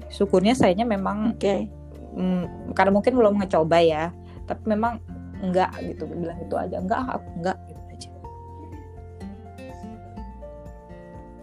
[0.10, 1.70] Syukurnya sayanya memang Oke.
[2.18, 4.14] mm, karena mungkin belum ngecoba ya,
[4.46, 5.02] tapi memang
[5.40, 8.10] enggak gitu bilang itu aja enggak aku enggak gitu aja.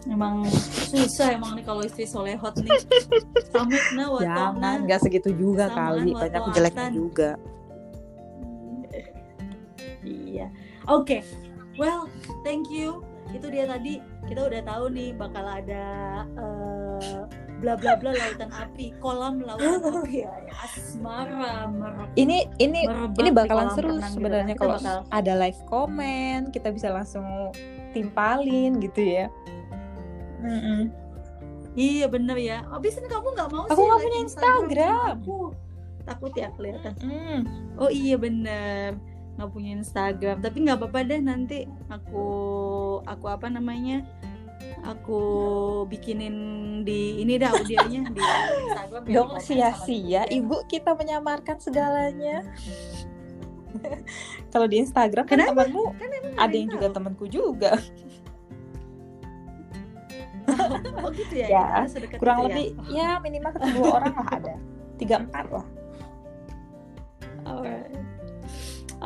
[0.06, 0.46] Emang
[0.86, 2.78] susah emang nih kalau istri solehot nih.
[3.50, 7.30] Samukna wa Jangan enggak segitu juga kali, banyak jeleknya juga.
[10.06, 10.46] Iya.
[10.86, 11.26] Oke.
[11.74, 12.06] Well,
[12.46, 13.02] thank you.
[13.36, 15.84] Itu dia tadi kita udah tahu nih bakal ada
[16.24, 17.20] eh,
[17.60, 20.32] bla bla bla lautan api, kolam lautan api ya.
[20.56, 22.16] Asmara merebak.
[22.16, 26.88] Ini ini merebak ini bakalan seru gitu sebenarnya kalau bakal ada live comment kita bisa
[26.88, 27.52] langsung
[27.92, 29.26] timpalin gitu ya
[30.44, 30.92] Mm-mm.
[31.76, 32.64] Iya bener ya.
[32.72, 35.14] Habis ini kamu nggak mau Aku sih nggak like punya Instagram Instagram.
[35.20, 35.36] Aku
[36.08, 36.92] takut ya kelihatan.
[37.04, 37.40] Mm.
[37.76, 38.96] Oh iya bener
[39.36, 40.36] nggak punya Instagram.
[40.40, 42.26] Tapi nggak apa-apa deh nanti aku
[43.04, 44.02] aku apa namanya?
[44.86, 45.20] Aku
[45.90, 46.36] bikinin
[46.82, 49.02] di ini dah audionya di Instagram.
[49.04, 50.38] biar Dong sia-sia temen-temen.
[50.40, 52.42] ibu kita menyamarkan segalanya.
[54.52, 56.10] Kalau di Instagram kan temanmu Kan
[56.40, 57.76] ada yang juga temanku juga.
[61.02, 61.46] Oh gitu ya.
[61.50, 61.66] Ya,
[62.22, 62.46] Kurang itu ya?
[62.46, 64.54] lebih ya minimal ketemu orang lah ada.
[64.94, 65.66] Tiga empat lah.
[67.46, 67.95] Alright.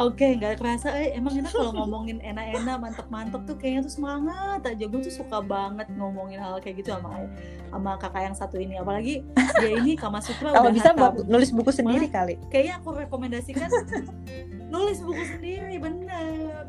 [0.00, 4.84] Oke, nggak kerasa eh emang enak kalau ngomongin enak-enak, mantep-mantep tuh kayaknya tuh semangat aja.
[4.88, 7.28] Gue tuh suka banget ngomongin hal kayak gitu sama
[7.68, 8.80] sama kakak yang satu ini.
[8.80, 9.20] Apalagi
[9.60, 12.40] dia ini Kama Sutra Kalau udah bisa buat nulis buku sendiri kali.
[12.48, 13.68] Kayaknya aku rekomendasikan
[14.72, 16.64] nulis buku sendiri, bener.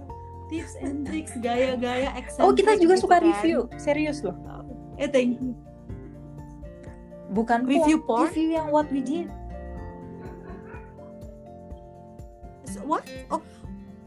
[0.51, 2.11] Tips and tricks, gaya-gaya,
[2.43, 3.31] Oh kita juga gitu suka kan.
[3.31, 4.35] review, serius loh.
[4.99, 5.55] Eh, thank you.
[7.31, 8.27] Bukan Review porn?
[8.27, 9.31] review yang what we did.
[12.83, 13.03] What?
[13.27, 13.41] Oh,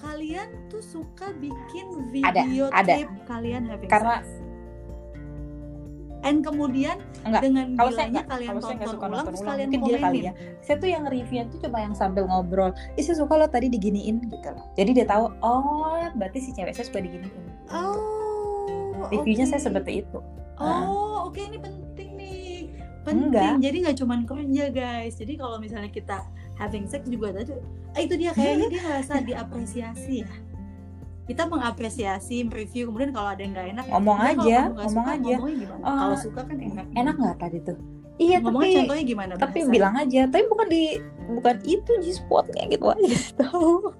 [0.01, 1.87] kalian tuh suka bikin
[2.25, 2.95] Ada, video ada.
[3.01, 4.43] clip kalian having Karena- sex.
[6.25, 9.27] And kemudian Enggak, dengan Kalau saya enggak, kalian kalau saya tonton enggak suka ulang nonton
[9.29, 10.33] terus ulang, kalian mungkin dia kali ya.
[10.65, 12.73] Saya tuh yang review tuh cuma yang sambil ngobrol.
[12.97, 14.65] Ih saya suka lo tadi diginiin gitu loh.
[14.73, 17.45] Jadi dia tahu, oh berarti si cewek saya suka diginiin.
[17.69, 19.53] Oh, Reviewnya oke.
[19.53, 20.19] saya seperti itu.
[20.57, 22.57] Oh, oke ini penting nih.
[23.05, 23.29] Penting.
[23.29, 23.53] Enggak.
[23.61, 25.15] Jadi nggak cuman kerja guys.
[25.21, 26.25] Jadi kalau misalnya kita
[26.55, 27.55] having sex juga tadi,
[27.93, 30.33] ah, itu dia kayaknya dia ngerasa diapresiasi ya.
[31.25, 35.35] Kita mengapresiasi, mereview, kemudian kalau ada yang nggak enak, Ngomong kalau aja, ngomong suka, aja.
[35.41, 36.87] Eh, kalau suka kan enak.
[36.93, 37.79] Enak nggak tadi tuh?
[38.15, 39.33] Iya Ngomongnya tapi contohnya gimana?
[39.35, 39.73] tapi bahasa?
[39.73, 40.21] bilang aja.
[40.29, 40.83] Tapi bukan di
[41.35, 43.91] bukan itu G spotnya gitu aja tahu.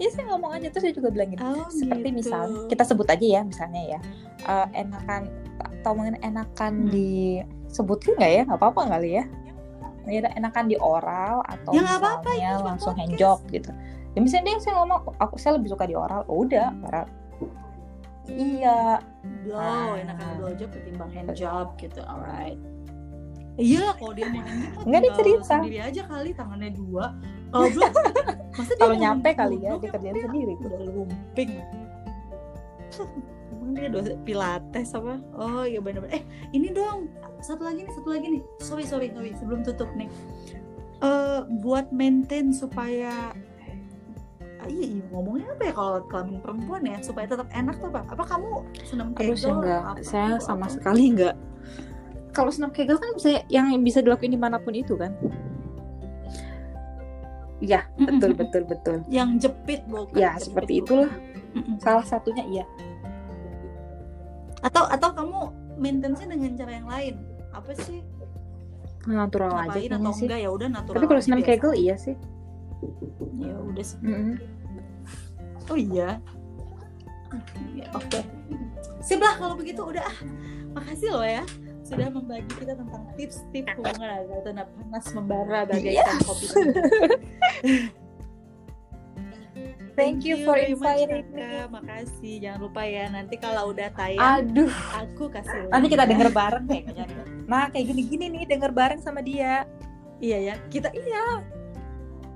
[0.00, 1.38] Ya saya ngomong aja terus dia juga bilang gini.
[1.38, 2.18] Oh, seperti gitu.
[2.18, 3.98] misal kita sebut aja ya misalnya ya
[4.42, 5.28] eh, enakan
[5.60, 6.90] atau mungkin enakan Hmm.
[6.90, 9.24] disebutkan nggak ya nggak apa-apa kali ya ya
[10.04, 13.10] enakan di oral atau Ya, apa-apa, misalnya cuma langsung podcast.
[13.10, 13.70] handjob gitu.
[14.12, 16.22] Ya misalnya dia saya ngomong aku saya lebih suka di oral.
[16.26, 17.06] Oh, udah oral
[18.28, 19.02] iya.
[19.42, 19.98] Blow Ah.
[19.98, 22.54] enakan blow job ketimbang hand job gitu alright.
[23.54, 23.92] Iya.
[23.94, 25.54] Kalau dia mau hand job Nggak, dia tinggal cerita.
[25.58, 27.04] sendiri aja kali tangannya dua.
[27.48, 27.90] Kalau blow
[28.56, 31.50] masa dia kalau nyampe hand kali ya dia kerjain sendiri udah lumping.
[33.52, 35.14] Emang dia dosen pilates apa?
[35.34, 36.14] Oh iya bener-bener.
[36.14, 36.22] Eh
[36.52, 37.08] ini dong
[37.42, 40.08] satu lagi nih satu lagi nih sorry sorry sorry sebelum tutup nih
[41.02, 43.34] eh buat maintain supaya
[44.62, 48.06] Ah, iya, iya ngomongnya apa ya kalau kelamin perempuan ya supaya tetap enak tuh apa?
[48.14, 49.34] Apa kamu senam Aduh, kegel?
[49.34, 49.82] saya enggak.
[49.82, 49.98] Apa?
[50.06, 50.46] Saya Apa?
[50.46, 51.34] sama sekali enggak.
[52.30, 55.10] Kalau senam kegel kan bisa yang bisa dilakuin di mana pun itu kan.
[57.58, 58.96] Iya, betul betul betul.
[59.10, 60.14] Yang jepit bukan?
[60.14, 60.82] Ya, Jepit seperti bukan.
[60.86, 61.10] itulah.
[61.58, 61.76] Mm-mm.
[61.82, 62.64] Salah satunya iya.
[64.62, 65.38] Atau atau kamu
[65.74, 67.14] maintenance dengan cara yang lain?
[67.52, 68.00] Apa sih?
[69.06, 70.26] Natural aja kayaknya atau sih.
[70.26, 70.96] enggak ya udah natural.
[70.98, 72.16] Tapi kalau senam kegel iya sih.
[73.38, 73.98] ya udah sih.
[74.02, 74.34] Mm-mm.
[75.70, 76.18] Oh iya.
[77.72, 78.20] Ya, Oke.
[79.02, 80.18] Sip lah kalau begitu udah ah.
[80.72, 81.44] Makasih loh ya
[81.82, 86.46] sudah membagi kita tentang tips-tips hubungan agar tanah panas membara bagaikan kopi.
[89.92, 91.68] Thank you for inviting Kakak.
[91.68, 92.34] Makasih.
[92.40, 96.10] Jangan lupa ya nanti kalau udah tayang Aduh, aku kasih nanti kita ya.
[96.16, 97.04] denger bareng kayaknya.
[97.44, 99.68] Nah, kayak gini-gini nih denger bareng sama dia.
[100.16, 100.54] Iya ya.
[100.66, 101.44] Kita iya.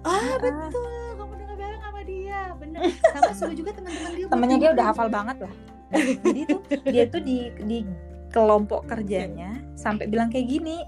[0.05, 0.85] Ah, Ah, betul.
[1.17, 2.41] Kamu dengar bareng sama dia.
[2.61, 2.81] Bener.
[3.11, 4.25] Sama suruh juga teman-teman dia.
[4.25, 5.53] buat Temennya dia udah hafal banget lah.
[5.97, 7.79] Jadi tuh dia tuh di di
[8.29, 10.85] kelompok kerjanya sampai bilang kayak gini.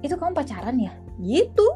[0.00, 0.90] Itu kamu pacaran ya?
[1.16, 1.66] Gitu.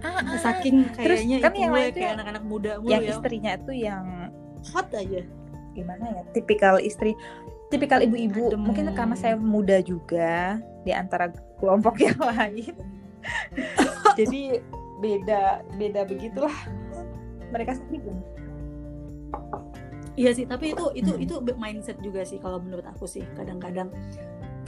[0.00, 0.38] Ah, ah.
[0.40, 3.10] Saking Terus kayaknya kan itu yang lain tuh kayak anak-anak muda mulu yang ya.
[3.12, 4.04] istrinya tuh yang
[4.72, 5.22] hot aja.
[5.70, 7.14] gimana ya tipikal istri
[7.70, 11.30] tipikal ibu-ibu mungkin karena saya muda juga di antara
[11.62, 12.74] kelompok yang lain
[14.18, 14.58] jadi
[14.98, 16.52] beda beda begitulah
[17.54, 18.10] mereka sendiri
[20.18, 21.22] Iya sih, tapi itu itu Hmm.
[21.24, 23.24] itu mindset juga sih kalau menurut aku sih.
[23.38, 23.88] Kadang-kadang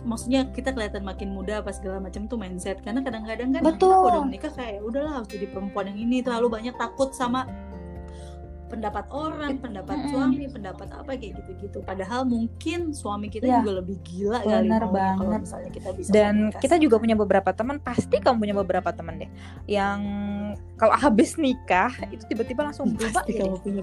[0.03, 3.88] maksudnya kita kelihatan makin muda apa segala macam tuh mindset karena kadang-kadang kan Betul.
[3.88, 7.46] kita udah menikah kayak udahlah harus jadi perempuan yang ini terlalu banyak takut sama
[8.66, 10.11] pendapat orang, pendapat Mm-mm.
[10.11, 11.84] suami, pendapat apa kayak gitu-gitu.
[11.84, 15.40] Padahal mungkin suami kita Ya, juga lebih gila kali benar maunya kalau banget.
[15.44, 16.62] misalnya kita bisa dan komunikasi.
[16.64, 19.28] kita juga punya beberapa teman pasti kamu punya beberapa teman deh
[19.68, 20.00] yang
[20.80, 23.61] kalau habis nikah itu tiba-tiba langsung berubah pasti ya kamu deh.
[23.61, 23.82] punya.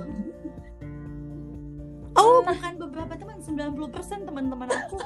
[2.17, 4.97] Oh, bukan beberapa teman, 90% teman-teman aku.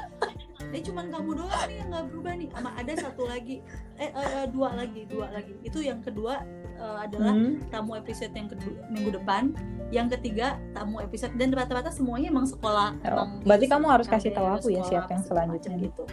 [0.73, 2.49] Eh cuman kamu doang nih yang nggak berubah nih.
[2.49, 3.61] Sama ada satu lagi,
[3.95, 5.53] eh, eh, eh, dua lagi, dua lagi.
[5.61, 6.41] Itu yang kedua
[6.73, 7.61] eh, adalah Hmm.
[7.69, 9.53] tamu episode yang kedua minggu depan.
[9.89, 14.33] yang ketiga tamu episode dan rata-rata semuanya emang sekolah Oh, emang berarti kamu harus kasih
[14.33, 15.77] tahu aku ya siapa yang selanjutnya.
[15.77, 16.03] gitu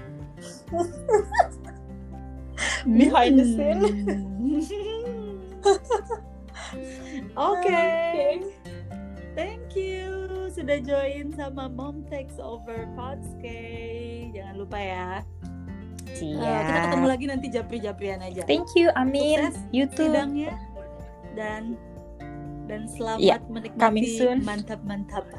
[2.85, 3.81] Behind the scene.
[7.41, 7.89] Oke.
[9.33, 10.20] Thank you
[10.61, 14.37] sudah join sama Mom Takes Over Podcast.
[14.37, 15.25] Jangan lupa ya.
[16.21, 18.45] Eh, kita ketemu lagi nanti japri-japrian aja.
[18.45, 19.41] Thank you, Amin.
[19.41, 20.13] Sukses YouTube.
[20.13, 20.53] sidangnya
[21.33, 21.81] dan
[22.69, 25.25] dan selamat Ya, menikmati mantap-mantap.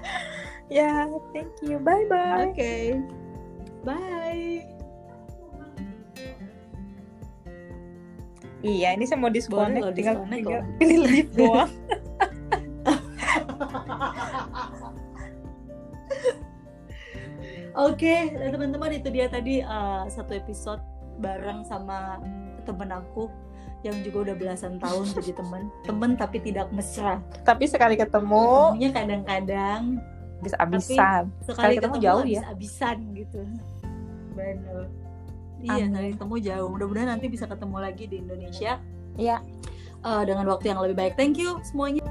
[0.72, 1.04] Ya,
[1.36, 1.84] thank you.
[1.84, 2.48] Bye bye.
[2.48, 2.96] Oke.
[3.84, 4.64] Bye.
[8.64, 11.68] Iya, ini saya mau disconnect, tinggal, tinggal pilih lift doang.
[17.72, 20.84] Oke, dan teman-teman itu dia tadi uh, satu episode
[21.24, 22.20] bareng sama
[22.68, 23.32] temen aku
[23.82, 25.62] yang juga udah belasan tahun jadi temen.
[25.90, 27.18] Temen tapi tidak mesra.
[27.42, 28.46] Tapi sekali ketemu
[28.78, 29.82] ketemunya kadang-kadang
[30.42, 31.24] bisa abisan.
[31.46, 32.42] sekali ketemu ketemu, jauh ya?
[32.50, 33.42] abisan gitu.
[34.38, 34.86] Benar
[35.62, 36.68] iya sekali ketemu jauh.
[36.70, 38.82] Mudah-mudahan nanti bisa ketemu lagi di Indonesia.
[39.18, 39.38] Iya.
[40.02, 41.14] uh, dengan waktu yang lebih baik.
[41.14, 42.02] Thank you semuanya